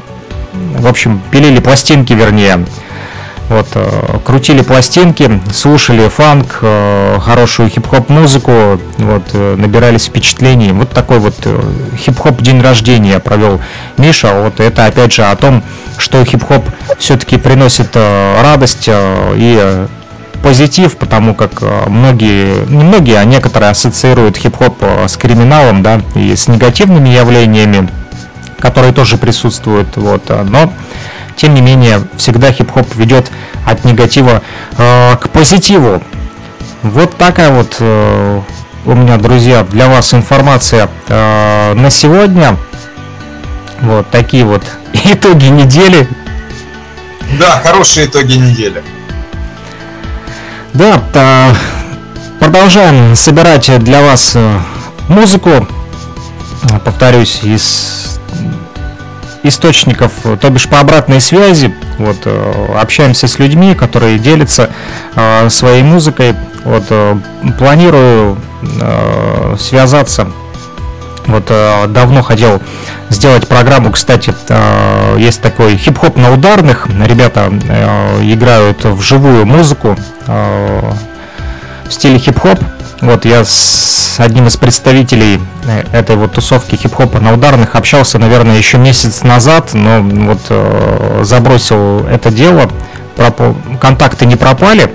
[0.52, 2.64] в общем, пилили пластинки, вернее,
[3.48, 10.72] вот, э, крутили пластинки, слушали фанк, э, хорошую хип-хоп музыку, вот, э, набирались впечатлений.
[10.72, 11.34] Вот такой вот
[11.96, 13.60] хип-хоп день рождения провел
[13.98, 14.40] Миша.
[14.42, 15.62] Вот это опять же о том,
[15.96, 16.64] что хип-хоп
[16.98, 19.86] все-таки приносит радость и
[20.42, 26.48] позитив, потому как многие, не многие, а некоторые ассоциируют хип-хоп с криминалом, да, и с
[26.48, 27.88] негативными явлениями,
[28.58, 30.72] которые тоже присутствуют, вот, но
[31.36, 33.30] тем не менее, всегда хип-хоп ведет
[33.66, 34.42] от негатива
[34.78, 36.02] э, к позитиву.
[36.82, 38.40] Вот такая вот э,
[38.86, 42.56] у меня, друзья, для вас информация э, на сегодня.
[43.82, 46.08] Вот такие вот итоги недели.
[47.38, 48.82] Да, хорошие итоги недели.
[50.76, 51.54] Да, э,
[52.38, 54.58] продолжаем собирать для вас э,
[55.08, 55.66] музыку.
[56.84, 58.20] Повторюсь, из
[59.42, 61.74] источников, то бишь по обратной связи.
[61.96, 64.68] Вот, э, общаемся с людьми, которые делятся
[65.14, 66.34] э, своей музыкой.
[66.64, 66.84] Вот,
[67.58, 68.36] планирую
[69.58, 70.28] связаться.
[71.26, 71.46] Вот
[71.92, 72.62] давно хотел
[73.10, 74.32] сделать программу, кстати,
[75.18, 76.86] есть такой хип-хоп на ударных.
[76.86, 77.48] Ребята
[78.22, 79.96] играют вживую музыку
[80.26, 82.58] в стиле хип-хоп.
[83.00, 88.56] Вот я с одним из представителей э, этой вот тусовки хип-хопа на ударных общался, наверное,
[88.56, 92.70] еще месяц назад, но вот э, забросил это дело,
[93.16, 94.90] пропал, контакты не пропали,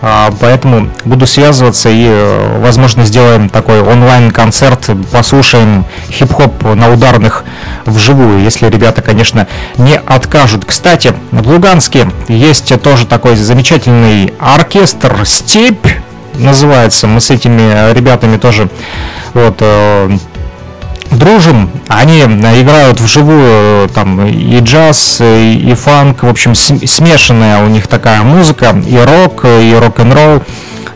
[0.00, 7.44] поэтому буду связываться и, э, возможно, сделаем такой онлайн-концерт, послушаем хип-хоп на ударных
[7.84, 10.64] вживую, если ребята, конечно, не откажут.
[10.64, 15.86] Кстати, в Луганске есть тоже такой замечательный оркестр «Степь»,
[16.34, 17.06] называется.
[17.06, 18.68] Мы с этими ребятами тоже
[19.34, 20.10] вот э,
[21.10, 21.70] дружим.
[21.88, 28.22] Они играют вживую там и джаз, и, и фанк, в общем, смешанная у них такая
[28.22, 30.42] музыка, и рок, и рок-н-ролл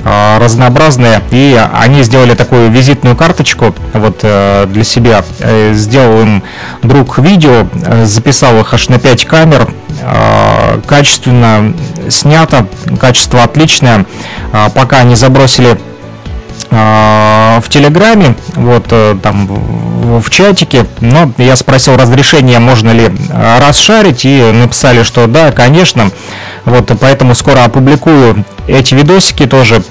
[0.04, 5.24] э, разнообразные, и они сделали такую визитную карточку вот э, для себя.
[5.72, 6.42] Сделал им
[6.82, 7.66] друг видео,
[8.04, 9.68] записал их аж на 5 камер,
[10.86, 11.74] качественно
[12.08, 12.66] снято,
[13.00, 14.06] качество отличное.
[14.74, 15.78] Пока не забросили
[16.70, 24.24] в Телеграме, вот э, там в чатике, но я спросил разрешения, можно ли а, расшарить,
[24.24, 26.10] и написали, что да, конечно.
[26.64, 29.82] Вот, поэтому скоро опубликую эти видосики тоже,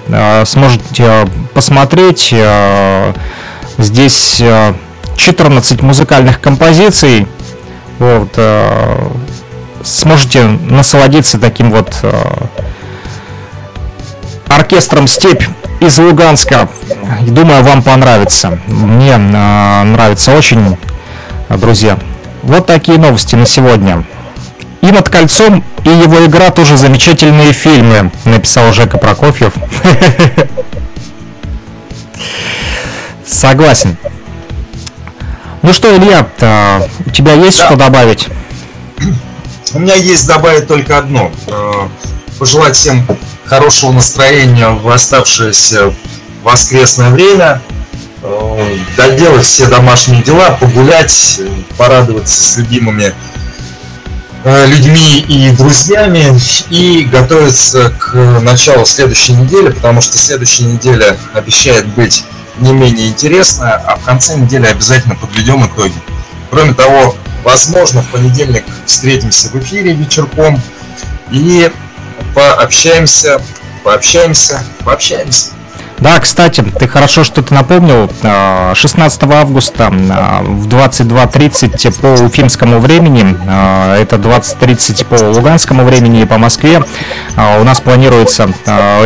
[0.45, 2.33] сможете посмотреть.
[3.77, 4.41] Здесь
[5.17, 7.27] 14 музыкальных композиций.
[7.99, 8.39] Вот,
[9.83, 11.93] сможете насладиться таким вот
[14.55, 15.43] оркестром «Степь»
[15.79, 16.69] из Луганска.
[17.21, 18.59] Думаю, вам понравится.
[18.67, 20.77] Мне э, нравится очень,
[21.49, 21.97] друзья.
[22.43, 24.03] Вот такие новости на сегодня.
[24.81, 29.53] И над кольцом, и его игра тоже замечательные фильмы, написал Жека Прокофьев.
[33.25, 33.95] Согласен.
[35.61, 37.67] Ну что, Илья, а, у тебя есть да.
[37.67, 38.27] что добавить?
[39.73, 41.31] У меня есть добавить только одно.
[41.47, 41.87] А,
[42.39, 43.05] пожелать всем
[43.51, 45.93] хорошего настроения в оставшееся
[46.41, 47.61] воскресное время,
[48.23, 51.41] э, доделать все домашние дела, погулять,
[51.75, 53.13] порадоваться с любимыми
[54.45, 56.33] э, людьми и друзьями
[56.69, 62.23] и готовиться к началу следующей недели, потому что следующая неделя обещает быть
[62.59, 66.01] не менее интересная, а в конце недели обязательно подведем итоги.
[66.51, 70.61] Кроме того, возможно, в понедельник встретимся в эфире вечерком
[71.31, 71.69] и
[72.33, 73.41] пообщаемся,
[73.83, 75.51] пообщаемся, пообщаемся.
[76.01, 78.09] Да, кстати, ты хорошо, что ты напомнил.
[78.73, 86.23] 16 а, августа а, в 22.30 по уфимскому времени, а, это 20.30 по луганскому времени
[86.23, 86.81] и по Москве,
[87.37, 88.49] у нас планируется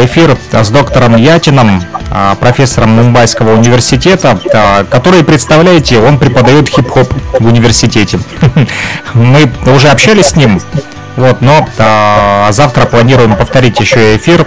[0.05, 1.83] эфир с доктором Ятином,
[2.39, 4.39] профессором Мумбайского университета,
[4.89, 8.19] который, представляете, он преподает хип-хоп в университете.
[9.13, 10.61] Мы уже общались с ним,
[11.15, 14.45] вот, но а, завтра планируем повторить еще эфир.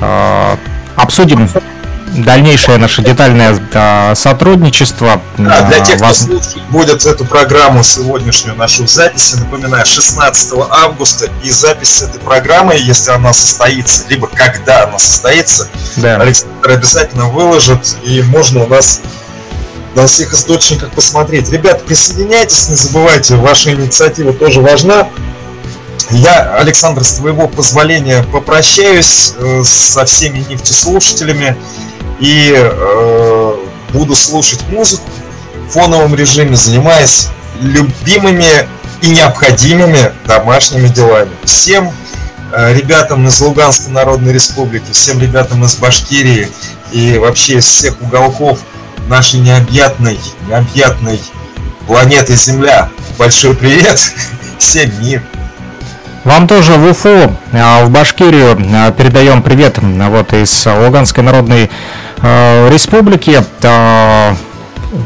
[0.00, 0.58] А,
[0.96, 1.48] обсудим
[2.14, 5.20] дальнейшее наше детальное а, сотрудничество.
[5.38, 6.24] Да, для тех, Вас...
[6.24, 12.74] кто слушает, будет эту программу сегодняшнюю нашу записи, напоминаю, 16 августа и запись этой программы,
[12.76, 16.16] если она состоится, либо когда она состоится, да.
[16.16, 19.00] Александр обязательно выложит, и можно у нас
[19.94, 21.50] на всех источниках посмотреть.
[21.50, 25.08] Ребят, присоединяйтесь, не забывайте, ваша инициатива тоже важна.
[26.12, 31.56] Я, Александр, с твоего позволения попрощаюсь э, со всеми нефтеслушателями
[32.18, 33.54] и э,
[33.92, 35.04] буду слушать музыку
[35.68, 37.28] в фоновом режиме, занимаясь
[37.60, 38.68] любимыми
[39.02, 41.30] и необходимыми домашними делами.
[41.44, 41.92] Всем
[42.52, 46.48] э, ребятам из Луганской Народной Республики, всем ребятам из Башкирии
[46.90, 48.58] и вообще из всех уголков
[49.06, 51.20] нашей необъятной, необъятной
[51.86, 52.90] планеты Земля.
[53.16, 54.12] Большой привет,
[54.58, 55.22] всем мир!
[56.24, 61.70] Вам тоже в Уфу, а, в Башкирию а, передаем привет вот из Луганской Народной
[62.22, 63.42] Республики.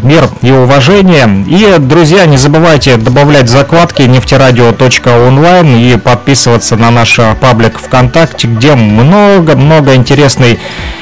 [0.03, 1.45] Мир и уважение.
[1.47, 9.95] И, друзья, не забывайте добавлять закладки нефтерадио.онлайн и подписываться на наш паблик ВКонтакте, где много-много
[9.95, 10.59] интересной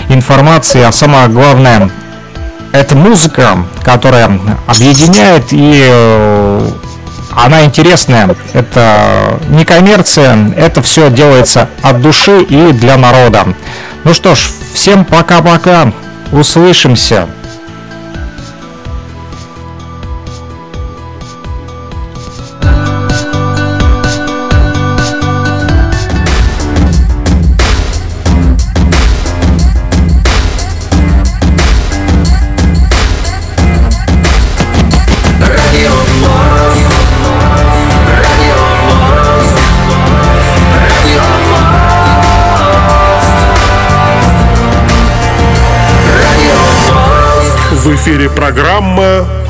[0.09, 1.91] информации, а самое главное,
[2.73, 6.71] это музыка, которая объединяет и э,
[7.37, 13.47] она интересная, это не коммерция, это все делается от души и для народа.
[14.05, 15.93] Ну что ж, всем пока-пока,
[16.33, 17.29] услышимся.
[48.03, 49.42] Эфире программа